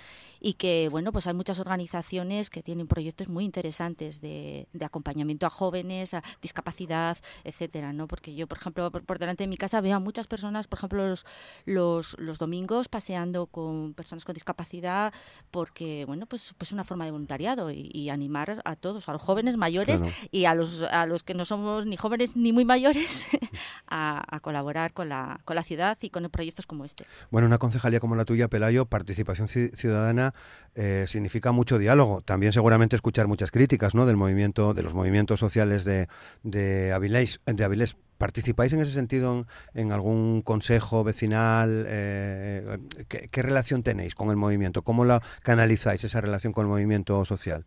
y 0.40 0.54
que, 0.54 0.88
bueno, 0.88 1.12
pues 1.12 1.26
hay 1.26 1.34
muchas 1.34 1.58
organizaciones 1.58 2.48
que 2.48 2.62
tienen 2.62 2.86
proyectos 2.86 3.28
muy 3.28 3.44
interesantes 3.44 4.22
de 4.22 4.69
de 4.72 4.84
acompañamiento 4.84 5.46
a 5.46 5.50
jóvenes, 5.50 6.14
a 6.14 6.22
discapacidad, 6.42 7.18
etcétera, 7.44 7.92
¿no? 7.92 8.06
Porque 8.06 8.34
yo, 8.34 8.46
por 8.46 8.58
ejemplo, 8.58 8.90
por, 8.90 9.18
delante 9.18 9.44
de 9.44 9.48
mi 9.48 9.56
casa 9.56 9.80
veo 9.80 9.96
a 9.96 10.00
muchas 10.00 10.26
personas, 10.26 10.66
por 10.66 10.78
ejemplo, 10.78 11.08
los, 11.08 11.26
los, 11.64 12.16
los, 12.18 12.38
domingos 12.38 12.88
paseando 12.88 13.46
con 13.46 13.94
personas 13.94 14.24
con 14.24 14.34
discapacidad, 14.34 15.12
porque, 15.50 16.04
bueno, 16.06 16.26
pues, 16.26 16.54
pues 16.56 16.72
una 16.72 16.84
forma 16.84 17.04
de 17.04 17.10
voluntariado 17.10 17.70
y, 17.70 18.08
animar 18.10 18.60
a 18.64 18.74
todos, 18.76 19.08
a 19.08 19.12
los 19.12 19.22
jóvenes 19.22 19.56
mayores 19.56 20.02
y 20.32 20.46
a 20.46 20.54
los, 20.54 20.82
a 20.82 21.06
los 21.06 21.22
que 21.22 21.34
no 21.34 21.44
somos 21.44 21.86
ni 21.86 21.96
jóvenes 21.96 22.36
ni 22.36 22.52
muy 22.52 22.64
mayores, 22.64 23.26
a, 23.86 24.40
colaborar 24.42 24.92
con 24.92 25.08
la, 25.08 25.40
con 25.44 25.54
la 25.54 25.62
ciudad 25.62 25.96
y 26.00 26.10
con 26.10 26.28
proyectos 26.30 26.66
como 26.66 26.84
este. 26.84 27.04
Bueno, 27.30 27.46
una 27.46 27.58
concejalía 27.58 28.00
como 28.00 28.16
la 28.16 28.24
tuya, 28.24 28.48
Pelayo, 28.48 28.86
participación 28.86 29.48
ciudadana 29.48 30.34
eh, 30.74 31.04
significa 31.08 31.52
mucho 31.52 31.78
diálogo. 31.78 32.20
También 32.20 32.52
seguramente 32.52 32.96
escuchar 32.96 33.26
muchas 33.26 33.50
críticas 33.50 33.94
¿no? 33.94 34.06
del 34.06 34.16
movimiento, 34.16 34.74
de 34.74 34.82
los 34.82 34.94
movimientos 34.94 35.40
sociales 35.40 35.84
de, 35.84 36.08
de, 36.42 36.92
Avilés, 36.92 37.40
de 37.46 37.64
Avilés. 37.64 37.96
¿Participáis 38.18 38.72
en 38.74 38.80
ese 38.80 38.92
sentido 38.92 39.46
en, 39.72 39.92
algún 39.92 40.42
consejo 40.42 41.02
vecinal? 41.02 41.86
Eh, 41.88 42.78
¿qué, 43.08 43.42
relación 43.42 43.82
tenéis 43.82 44.14
con 44.14 44.28
el 44.28 44.36
movimiento? 44.36 44.82
¿Cómo 44.82 45.06
la 45.06 45.22
canalizáis 45.42 46.04
esa 46.04 46.20
relación 46.20 46.52
con 46.52 46.66
el 46.66 46.70
movimiento 46.70 47.24
social? 47.24 47.64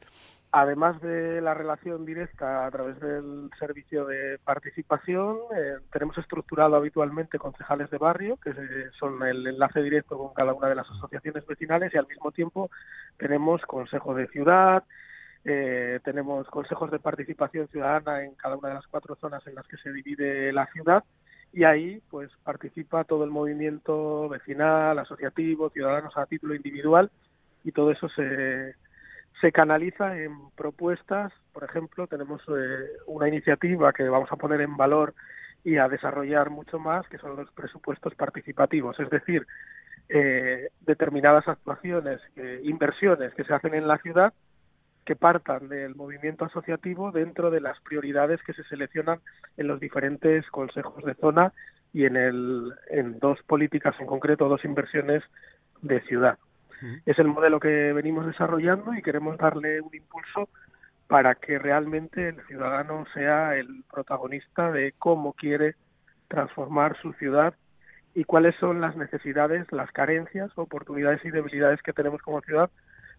Además 0.55 1.01
de 1.01 1.41
la 1.41 1.55
relación 1.55 2.05
directa 2.05 2.67
a 2.67 2.69
través 2.69 2.99
del 2.99 3.49
servicio 3.57 4.05
de 4.05 4.37
participación, 4.37 5.35
eh, 5.57 5.77
tenemos 5.91 6.15
estructurado 6.19 6.75
habitualmente 6.75 7.39
concejales 7.39 7.89
de 7.89 7.97
barrio, 7.97 8.37
que 8.37 8.53
son 8.99 9.23
el 9.23 9.47
enlace 9.47 9.81
directo 9.81 10.15
con 10.15 10.31
cada 10.35 10.53
una 10.53 10.69
de 10.69 10.75
las 10.75 10.87
asociaciones 10.87 11.43
vecinales, 11.47 11.91
y 11.91 11.97
al 11.97 12.05
mismo 12.05 12.31
tiempo 12.31 12.69
tenemos 13.17 13.63
consejo 13.63 14.13
de 14.13 14.27
ciudad, 14.27 14.83
eh, 15.43 15.99
tenemos 16.03 16.47
consejos 16.49 16.91
de 16.91 16.99
participación 16.99 17.67
ciudadana 17.69 18.23
en 18.23 18.35
cada 18.35 18.55
una 18.55 18.67
de 18.67 18.75
las 18.75 18.85
cuatro 18.85 19.15
zonas 19.15 19.41
en 19.47 19.55
las 19.55 19.65
que 19.65 19.77
se 19.77 19.91
divide 19.91 20.53
la 20.53 20.67
ciudad, 20.67 21.03
y 21.51 21.63
ahí 21.63 21.99
pues 22.11 22.29
participa 22.43 23.05
todo 23.05 23.23
el 23.23 23.31
movimiento 23.31 24.29
vecinal, 24.29 24.99
asociativo, 24.99 25.71
ciudadanos 25.71 26.15
a 26.15 26.27
título 26.27 26.53
individual, 26.53 27.09
y 27.63 27.71
todo 27.71 27.89
eso 27.89 28.07
se 28.09 28.75
se 29.43 29.51
canaliza 29.51 30.17
en 30.17 30.31
propuestas. 30.55 31.33
Por 31.51 31.65
ejemplo, 31.65 32.07
tenemos 32.07 32.41
eh, 32.47 32.87
una 33.07 33.27
iniciativa 33.27 33.91
que 33.91 34.07
vamos 34.07 34.31
a 34.31 34.37
poner 34.37 34.61
en 34.61 34.77
valor 34.77 35.13
y 35.65 35.75
a 35.75 35.89
desarrollar 35.89 36.49
mucho 36.49 36.79
más, 36.79 37.05
que 37.09 37.17
son 37.17 37.35
los 37.35 37.51
presupuestos 37.51 38.15
participativos, 38.15 38.97
es 39.01 39.09
decir, 39.09 39.45
eh, 40.07 40.69
determinadas 40.79 41.45
actuaciones, 41.45 42.21
eh, 42.37 42.61
inversiones 42.63 43.33
que 43.33 43.43
se 43.43 43.53
hacen 43.53 43.73
en 43.73 43.85
la 43.85 43.97
ciudad 43.97 44.33
que 45.05 45.17
partan 45.17 45.67
del 45.67 45.93
movimiento 45.95 46.45
asociativo 46.45 47.11
dentro 47.11 47.51
de 47.51 47.59
las 47.59 47.77
prioridades 47.81 48.41
que 48.43 48.53
se 48.53 48.63
seleccionan 48.63 49.19
en 49.57 49.67
los 49.67 49.81
diferentes 49.81 50.49
consejos 50.51 51.03
de 51.03 51.15
zona 51.15 51.51
y 51.91 52.05
en, 52.05 52.15
el, 52.15 52.71
en 52.89 53.19
dos 53.19 53.43
políticas 53.43 53.93
en 53.99 54.07
concreto, 54.07 54.47
dos 54.47 54.63
inversiones 54.63 55.21
de 55.81 55.99
ciudad. 56.03 56.37
Es 57.05 57.17
el 57.19 57.27
modelo 57.27 57.59
que 57.59 57.93
venimos 57.93 58.25
desarrollando 58.25 58.93
y 58.93 59.01
queremos 59.01 59.37
darle 59.37 59.81
un 59.81 59.93
impulso 59.93 60.49
para 61.07 61.35
que 61.35 61.59
realmente 61.59 62.29
el 62.29 62.45
ciudadano 62.47 63.05
sea 63.13 63.55
el 63.55 63.83
protagonista 63.91 64.71
de 64.71 64.93
cómo 64.97 65.33
quiere 65.33 65.75
transformar 66.27 66.97
su 67.01 67.13
ciudad 67.13 67.53
y 68.15 68.23
cuáles 68.23 68.55
son 68.59 68.81
las 68.81 68.95
necesidades, 68.95 69.71
las 69.71 69.91
carencias, 69.91 70.51
oportunidades 70.55 71.23
y 71.25 71.31
debilidades 71.31 71.81
que 71.81 71.93
tenemos 71.93 72.21
como 72.21 72.41
ciudad 72.41 72.69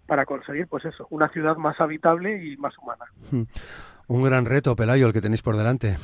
para 0.07 0.27
conseguir, 0.27 0.66
pues 0.66 0.85
eso, 0.85 1.07
una 1.11 1.29
ciudad 1.29 1.57
más 1.57 1.81
habitable 1.81 2.44
y 2.44 2.57
más 2.57 2.77
humana. 2.79 3.05
Un 4.07 4.22
gran 4.22 4.44
reto, 4.44 4.77
Pelayo, 4.77 5.07
el 5.07 5.12
que 5.12 5.20
tenéis 5.20 5.42
por 5.42 5.57
delante. 5.57 5.96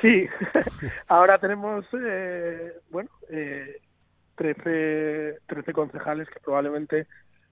Sí, 0.00 0.28
ahora 1.08 1.38
tenemos, 1.38 1.86
eh, 1.98 2.72
bueno, 2.90 3.10
eh, 3.30 3.80
13, 4.36 5.40
13 5.46 5.72
concejales 5.72 6.28
que 6.28 6.40
probablemente 6.40 7.06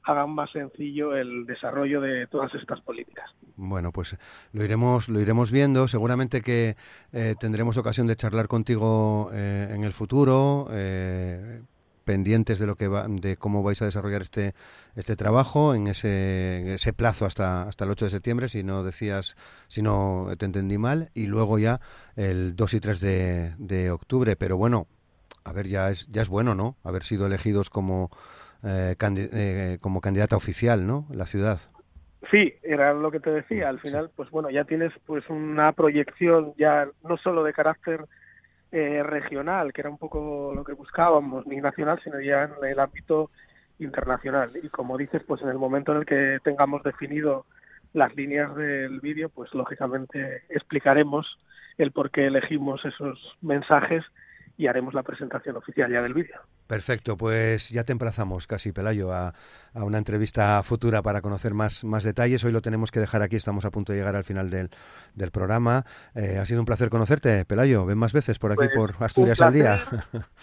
hagan 0.04 0.30
más 0.30 0.50
sencillo 0.50 1.14
el 1.16 1.46
desarrollo 1.46 2.00
de 2.00 2.26
todas 2.26 2.52
estas 2.54 2.80
políticas. 2.80 3.30
Bueno, 3.56 3.92
pues 3.92 4.18
lo 4.52 4.64
iremos 4.64 5.08
lo 5.08 5.20
iremos 5.20 5.50
viendo. 5.50 5.88
Seguramente 5.88 6.40
que 6.40 6.76
eh, 7.12 7.34
tendremos 7.38 7.76
ocasión 7.76 8.06
de 8.06 8.16
charlar 8.16 8.48
contigo 8.48 9.30
eh, 9.32 9.68
en 9.70 9.84
el 9.84 9.92
futuro. 9.92 10.68
Eh, 10.72 11.62
pendientes 12.04 12.58
de 12.58 12.66
lo 12.66 12.74
que 12.74 12.88
va, 12.88 13.06
de 13.08 13.36
cómo 13.36 13.62
vais 13.62 13.80
a 13.80 13.84
desarrollar 13.84 14.22
este 14.22 14.54
este 14.96 15.14
trabajo 15.14 15.72
en 15.72 15.86
ese, 15.86 16.74
ese 16.74 16.92
plazo 16.92 17.26
hasta 17.26 17.62
hasta 17.62 17.84
el 17.84 17.92
8 17.92 18.06
de 18.06 18.10
septiembre 18.10 18.48
si 18.48 18.64
no 18.64 18.82
decías 18.82 19.36
si 19.68 19.82
no 19.82 20.26
te 20.36 20.46
entendí 20.46 20.78
mal 20.78 21.10
y 21.14 21.26
luego 21.26 21.60
ya 21.60 21.80
el 22.16 22.56
2 22.56 22.74
y 22.74 22.80
3 22.80 23.00
de, 23.00 23.54
de 23.58 23.90
octubre 23.92 24.34
pero 24.34 24.56
bueno 24.56 24.88
a 25.44 25.52
ver, 25.52 25.66
ya 25.66 25.90
es, 25.90 26.06
ya 26.08 26.22
es 26.22 26.28
bueno, 26.28 26.54
¿no? 26.54 26.76
Haber 26.84 27.02
sido 27.02 27.26
elegidos 27.26 27.70
como, 27.70 28.10
eh, 28.64 28.94
eh, 28.98 29.78
como 29.80 30.00
candidata 30.00 30.36
oficial, 30.36 30.86
¿no? 30.86 31.06
La 31.10 31.26
ciudad. 31.26 31.58
Sí, 32.30 32.54
era 32.62 32.94
lo 32.94 33.10
que 33.10 33.20
te 33.20 33.30
decía. 33.30 33.68
Al 33.68 33.80
final, 33.80 34.10
pues 34.14 34.30
bueno, 34.30 34.50
ya 34.50 34.64
tienes 34.64 34.92
pues 35.06 35.28
una 35.28 35.72
proyección 35.72 36.54
ya 36.56 36.88
no 37.02 37.16
solo 37.16 37.42
de 37.42 37.52
carácter 37.52 38.06
eh, 38.70 39.02
regional, 39.02 39.72
que 39.72 39.80
era 39.80 39.90
un 39.90 39.98
poco 39.98 40.52
lo 40.54 40.64
que 40.64 40.72
buscábamos, 40.72 41.46
ni 41.46 41.56
nacional, 41.56 42.00
sino 42.02 42.20
ya 42.20 42.44
en 42.44 42.52
el 42.64 42.78
ámbito 42.78 43.30
internacional. 43.78 44.52
Y 44.62 44.68
como 44.68 44.96
dices, 44.96 45.22
pues 45.26 45.42
en 45.42 45.48
el 45.48 45.58
momento 45.58 45.92
en 45.92 45.98
el 45.98 46.06
que 46.06 46.38
tengamos 46.44 46.82
definido 46.82 47.44
las 47.92 48.14
líneas 48.14 48.54
del 48.54 49.00
vídeo, 49.00 49.28
pues 49.28 49.52
lógicamente 49.52 50.44
explicaremos 50.48 51.26
el 51.76 51.92
por 51.92 52.10
qué 52.10 52.26
elegimos 52.28 52.84
esos 52.84 53.18
mensajes 53.42 54.04
y 54.56 54.66
haremos 54.66 54.94
la 54.94 55.02
presentación 55.02 55.56
oficial 55.56 55.90
ya 55.90 56.02
del 56.02 56.14
vídeo. 56.14 56.40
Perfecto, 56.66 57.16
pues 57.16 57.70
ya 57.70 57.84
te 57.84 57.92
emplazamos 57.92 58.46
casi, 58.46 58.72
Pelayo, 58.72 59.12
a, 59.12 59.34
una 59.74 59.98
entrevista 59.98 60.62
futura 60.62 61.02
para 61.02 61.20
conocer 61.20 61.54
más, 61.54 61.84
más 61.84 62.04
detalles. 62.04 62.44
Hoy 62.44 62.52
lo 62.52 62.62
tenemos 62.62 62.90
que 62.90 63.00
dejar 63.00 63.22
aquí, 63.22 63.36
estamos 63.36 63.64
a 63.64 63.70
punto 63.70 63.92
de 63.92 63.98
llegar 63.98 64.16
al 64.16 64.24
final 64.24 64.50
del, 64.50 64.70
del 65.14 65.30
programa. 65.30 65.84
Eh, 66.14 66.38
ha 66.38 66.46
sido 66.46 66.60
un 66.60 66.66
placer 66.66 66.90
conocerte, 66.90 67.44
Pelayo. 67.44 67.84
Ven 67.86 67.98
más 67.98 68.12
veces 68.12 68.38
por 68.38 68.52
aquí, 68.52 68.68
pues, 68.74 68.92
por 68.92 69.04
Asturias 69.04 69.40
al 69.40 69.52
día. 69.52 69.82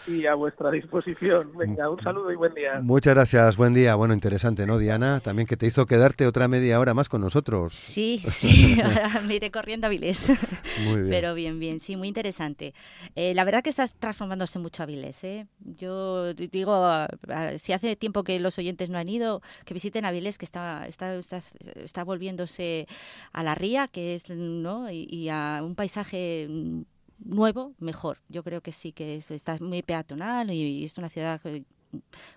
Y 0.08 0.26
a 0.26 0.36
vuestra 0.36 0.72
disposición. 0.72 1.52
Venga, 1.58 1.90
un 1.90 2.02
saludo 2.02 2.32
y 2.32 2.36
buen 2.36 2.54
día. 2.54 2.80
Muchas 2.82 3.14
gracias, 3.14 3.58
buen 3.58 3.74
día. 3.74 3.96
Bueno, 3.96 4.14
interesante, 4.14 4.66
¿no, 4.66 4.78
Diana? 4.78 5.20
También 5.20 5.48
que 5.48 5.58
te 5.58 5.68
hizo 5.68 5.86
quedarte 5.86 6.28
otra 6.28 6.48
media 6.48 6.80
hora 6.80 6.94
más 6.94 7.10
con 7.10 7.22
nosotros. 7.22 7.74
Sí, 7.74 8.24
sí, 8.30 8.80
ahora 8.82 9.22
me 9.26 9.36
iré 9.36 9.52
corriendo 9.52 9.88
a 9.88 9.90
Vilés. 9.90 10.30
Muy 10.86 11.02
bien. 11.02 11.10
Pero 11.10 11.34
bien, 11.34 11.60
bien, 11.60 11.80
sí, 11.80 11.96
muy 11.96 12.08
interesante. 12.08 12.74
Eh, 13.16 13.34
la 13.34 13.44
verdad 13.46 13.64
que 13.64 13.70
estás 13.70 13.94
transformándose 13.94 14.60
mucho 14.60 14.84
a 14.84 14.86
Vilés, 14.86 15.24
¿eh? 15.24 15.48
Yo 15.60 16.09
digo, 16.34 17.06
si 17.58 17.74
hace 17.74 17.96
tiempo 17.96 18.24
que 18.24 18.40
los 18.40 18.58
oyentes 18.58 18.90
no 18.90 18.98
han 18.98 19.08
ido, 19.08 19.42
que 19.66 19.74
visiten 19.74 20.06
Avilés, 20.06 20.38
que 20.38 20.46
está, 20.46 20.88
está, 20.88 21.16
está, 21.16 22.04
volviéndose 22.04 22.88
a 23.32 23.44
la 23.44 23.56
ría, 23.56 23.88
que 23.88 24.16
es, 24.16 24.30
¿no? 24.30 24.90
Y, 24.92 25.30
a 25.30 25.62
un 25.64 25.76
paisaje 25.76 26.48
nuevo, 27.20 27.74
mejor. 27.80 28.20
Yo 28.30 28.44
creo 28.44 28.62
que 28.62 28.72
sí, 28.72 28.92
que 28.92 29.18
está 29.18 29.58
muy 29.60 29.82
peatonal 29.82 30.52
y, 30.52 30.84
es 30.84 30.98
una 30.98 31.10
ciudad 31.10 31.42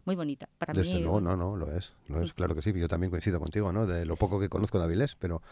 muy 0.05 0.17
bonita 0.17 0.49
para 0.59 0.73
Desde 0.73 0.95
mí. 0.95 1.01
No, 1.03 1.21
no, 1.21 1.37
no, 1.37 1.57
lo 1.57 1.77
es, 1.77 1.93
lo 2.09 2.23
es, 2.23 2.33
claro 2.33 2.55
que 2.55 2.63
sí. 2.63 2.73
Yo 2.75 2.89
también 2.89 3.11
coincido 3.11 3.39
contigo, 3.39 3.73
¿no? 3.73 3.87
De 3.87 4.05
lo 4.05 4.17
poco 4.17 4.41
que 4.41 4.49
conozco 4.49 4.79
de 4.79 4.85
Avilés, 4.85 5.17
pero, 5.17 5.43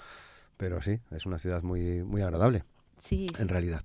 pero 0.57 0.83
sí, 0.83 1.01
es 1.11 1.27
una 1.27 1.39
ciudad 1.39 1.63
muy, 1.63 2.03
muy 2.03 2.23
agradable 2.23 2.65
en 3.11 3.49
realidad. 3.49 3.83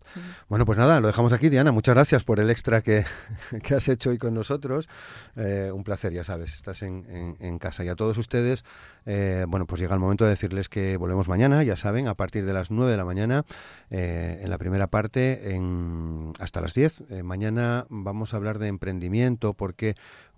Bueno, 0.50 0.66
pues 0.66 0.78
nada, 0.78 1.00
lo 1.00 1.08
dejamos 1.08 1.34
aquí, 1.34 1.50
Diana. 1.50 1.72
Muchas 1.72 1.96
gracias 1.96 2.24
por 2.24 2.40
el 2.40 2.50
extra 2.50 2.82
que, 2.82 3.06
has 3.76 3.88
hecho 3.88 4.10
hoy 4.10 4.18
con 4.18 4.34
nosotros. 4.34 4.88
Eh, 5.36 5.72
un 5.74 5.84
placer, 5.84 6.14
ya 6.14 6.24
sabes, 6.24 6.54
estás 6.54 6.82
en, 6.82 7.60
casa. 7.60 7.84
Y 7.84 7.88
a 7.88 7.96
todos 7.96 8.18
ustedes, 8.18 8.66
eh, 9.06 9.46
bueno, 9.48 9.66
pues 9.66 9.80
llega 9.80 9.94
el 9.94 10.00
momento 10.00 10.26
de 10.26 10.32
decirles 10.32 10.70
que 10.70 10.98
volvemos 10.98 11.28
mañana, 11.28 11.64
ya 11.64 11.76
saben, 11.76 12.08
a 12.08 12.16
partir 12.16 12.46
de 12.46 12.54
las 12.54 12.72
9 12.72 12.92
de 12.92 12.98
la 12.98 13.06
mañana, 13.06 13.46
eh, 13.90 14.40
en 14.42 14.50
la 14.50 14.58
primera 14.58 14.88
parte, 14.88 15.56
en, 15.56 16.34
hasta 16.40 16.62
las 16.62 16.74
10. 16.74 17.24
mañana 17.24 17.86
vamos 17.90 18.34
a 18.34 18.38
hablar 18.38 18.60
de 18.60 18.68
emprendimiento 18.68 19.54
porque 19.54 19.96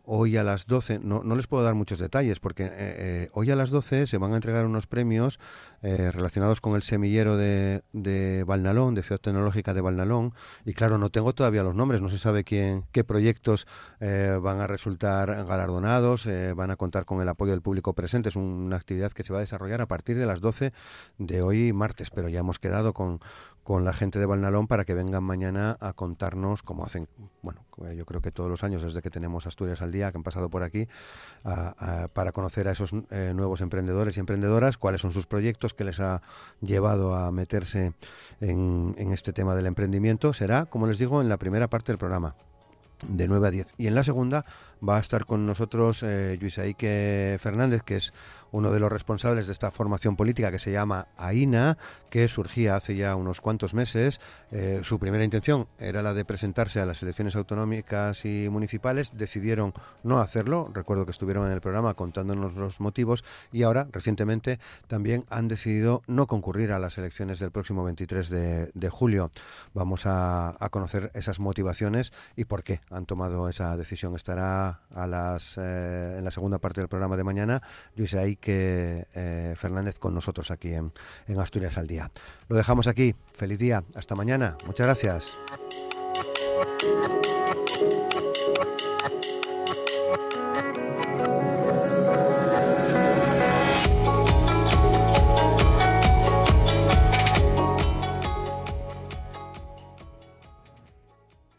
hoy 0.09 0.37
a 0.37 0.43
las 0.43 0.67
12, 0.67 0.99
no, 0.99 1.21
no 1.23 1.35
les 1.35 1.47
puedo 1.47 1.63
dar 1.63 1.75
muchos 1.75 1.99
detalles 1.99 2.39
porque 2.39 2.63
eh, 2.63 2.69
eh, 2.71 3.29
hoy 3.33 3.51
a 3.51 3.57
las 3.57 3.71
12 3.71 4.07
se 4.07 4.17
van 4.17 4.31
a 4.31 4.37
entregar 4.37 4.65
unos 4.65 4.87
premios 4.87 5.37
eh, 5.81 6.11
relacionados 6.13 6.61
con 6.61 6.75
el 6.75 6.81
semillero 6.81 7.35
de, 7.35 7.83
de 7.91 8.45
Valnalón, 8.45 8.95
de 8.95 9.03
Ciudad 9.03 9.19
Tecnológica 9.19 9.73
de 9.73 9.81
Valnalón, 9.81 10.33
y 10.65 10.73
claro, 10.73 10.97
no 10.97 11.09
tengo 11.09 11.33
todavía 11.33 11.61
los 11.61 11.75
nombres, 11.75 12.01
no 12.01 12.09
se 12.09 12.19
sabe 12.19 12.45
quién, 12.45 12.85
qué 12.93 13.03
proyectos 13.03 13.67
van 13.99 14.61
a 14.61 14.67
resultar 14.67 15.45
galardonados, 15.45 16.27
van 16.55 16.71
a 16.71 16.77
contar 16.77 17.05
con 17.05 17.21
el 17.21 17.27
apoyo 17.27 17.51
del 17.51 17.61
público 17.61 17.93
presente, 17.93 18.29
es 18.29 18.35
una 18.37 18.77
actividad 18.77 19.11
que 19.11 19.23
se 19.23 19.33
va 19.33 19.39
a 19.39 19.41
desarrollar 19.41 19.81
a 19.81 19.87
partir 19.87 20.17
de 20.17 20.25
las 20.25 20.39
12 20.39 20.71
de 21.17 21.41
hoy 21.41 21.73
martes, 21.73 22.09
pero 22.11 22.29
ya 22.29 22.39
hemos 22.39 22.59
quedado 22.59 22.93
con, 22.93 23.19
con 23.63 23.83
la 23.83 23.93
gente 23.93 24.19
de 24.19 24.25
Valnalón 24.25 24.67
para 24.67 24.85
que 24.85 24.93
vengan 24.93 25.23
mañana 25.23 25.75
a 25.81 25.91
contarnos, 25.91 26.63
como 26.63 26.85
hacen, 26.85 27.09
bueno, 27.41 27.66
yo 27.95 28.05
creo 28.05 28.21
que 28.21 28.31
todos 28.31 28.49
los 28.49 28.63
años 28.63 28.81
desde 28.81 29.01
que 29.01 29.09
tenemos 29.09 29.47
Asturias 29.47 29.81
al 29.81 29.91
día, 29.91 30.11
que 30.11 30.17
han 30.17 30.23
pasado 30.23 30.49
por 30.49 30.63
aquí, 30.63 30.87
para 32.13 32.31
conocer 32.31 32.67
a 32.67 32.71
esos 32.71 32.91
eh, 33.11 33.33
nuevos 33.35 33.61
emprendedores 33.61 34.17
y 34.17 34.19
emprendedoras, 34.19 34.77
cuáles 34.77 35.01
son 35.01 35.11
sus 35.11 35.27
proyectos 35.27 35.73
que 35.73 35.83
les 35.83 35.99
ha 35.99 36.21
llevado 36.61 37.15
a 37.15 37.31
meterse 37.31 37.93
en, 38.41 38.95
en 38.97 39.11
este 39.11 39.33
tema 39.33 39.55
del 39.55 39.65
emprendimiento. 39.65 40.33
Será, 40.33 40.65
como 40.65 40.87
les 40.87 40.97
digo, 40.97 41.21
en 41.21 41.29
la 41.29 41.37
primera 41.37 41.67
parte 41.67 41.91
del 41.91 41.99
programa 41.99 42.35
de 43.05 43.27
9 43.27 43.47
a 43.47 43.51
10. 43.51 43.67
Y 43.77 43.87
en 43.87 43.95
la 43.95 44.03
segunda 44.03 44.45
va 44.87 44.97
a 44.97 44.99
estar 44.99 45.25
con 45.25 45.45
nosotros 45.45 46.03
eh, 46.03 46.37
Luis 46.39 46.57
Aike 46.57 47.37
Fernández, 47.39 47.83
que 47.83 47.97
es 47.97 48.13
uno 48.51 48.71
de 48.71 48.79
los 48.79 48.91
responsables 48.91 49.47
de 49.47 49.53
esta 49.53 49.71
formación 49.71 50.15
política 50.15 50.51
que 50.51 50.59
se 50.59 50.71
llama 50.71 51.07
AINA, 51.17 51.77
que 52.09 52.27
surgía 52.27 52.75
hace 52.75 52.95
ya 52.95 53.15
unos 53.15 53.41
cuantos 53.41 53.73
meses. 53.73 54.21
Eh, 54.51 54.81
su 54.83 54.99
primera 54.99 55.23
intención 55.23 55.67
era 55.79 56.01
la 56.01 56.13
de 56.13 56.25
presentarse 56.25 56.79
a 56.79 56.85
las 56.85 57.01
elecciones 57.03 57.35
autonómicas 57.35 58.25
y 58.25 58.49
municipales. 58.49 59.11
Decidieron 59.13 59.73
no 60.03 60.19
hacerlo. 60.19 60.69
Recuerdo 60.73 61.05
que 61.05 61.11
estuvieron 61.11 61.47
en 61.47 61.53
el 61.53 61.61
programa 61.61 61.93
contándonos 61.93 62.55
los 62.55 62.79
motivos 62.79 63.23
y 63.51 63.63
ahora, 63.63 63.87
recientemente, 63.91 64.59
también 64.87 65.25
han 65.29 65.47
decidido 65.47 66.01
no 66.07 66.27
concurrir 66.27 66.71
a 66.71 66.79
las 66.79 66.97
elecciones 66.97 67.39
del 67.39 67.51
próximo 67.51 67.83
23 67.83 68.29
de, 68.29 68.89
julio. 68.89 69.31
Vamos 69.73 70.03
a, 70.05 70.55
conocer 70.71 71.11
esas 71.13 71.39
motivaciones 71.39 72.13
y 72.35 72.45
por 72.45 72.63
qué 72.63 72.81
han 72.89 73.05
tomado 73.05 73.49
esa 73.49 73.75
decisión. 73.77 74.15
Estará 74.15 74.81
a 74.93 75.07
las, 75.07 75.57
eh, 75.57 76.15
en 76.17 76.23
la 76.23 76.31
segunda 76.31 76.59
parte 76.59 76.81
del 76.81 76.87
programa 76.87 77.17
de 77.17 77.23
mañana 77.23 77.61
Luis 77.95 78.13
Aike 78.13 78.36
que 78.39 79.07
eh, 79.15 79.53
Fernández 79.57 79.99
con 79.99 80.13
nosotros 80.13 80.51
aquí 80.51 80.73
en, 80.73 80.91
en 81.27 81.39
Asturias 81.39 81.77
al 81.77 81.87
Día. 81.87 82.11
Lo 82.47 82.55
dejamos 82.55 82.87
aquí. 82.87 83.15
Feliz 83.33 83.59
día. 83.59 83.83
Hasta 83.95 84.15
mañana. 84.15 84.57
Muchas 84.65 84.85
gracias. 84.87 85.31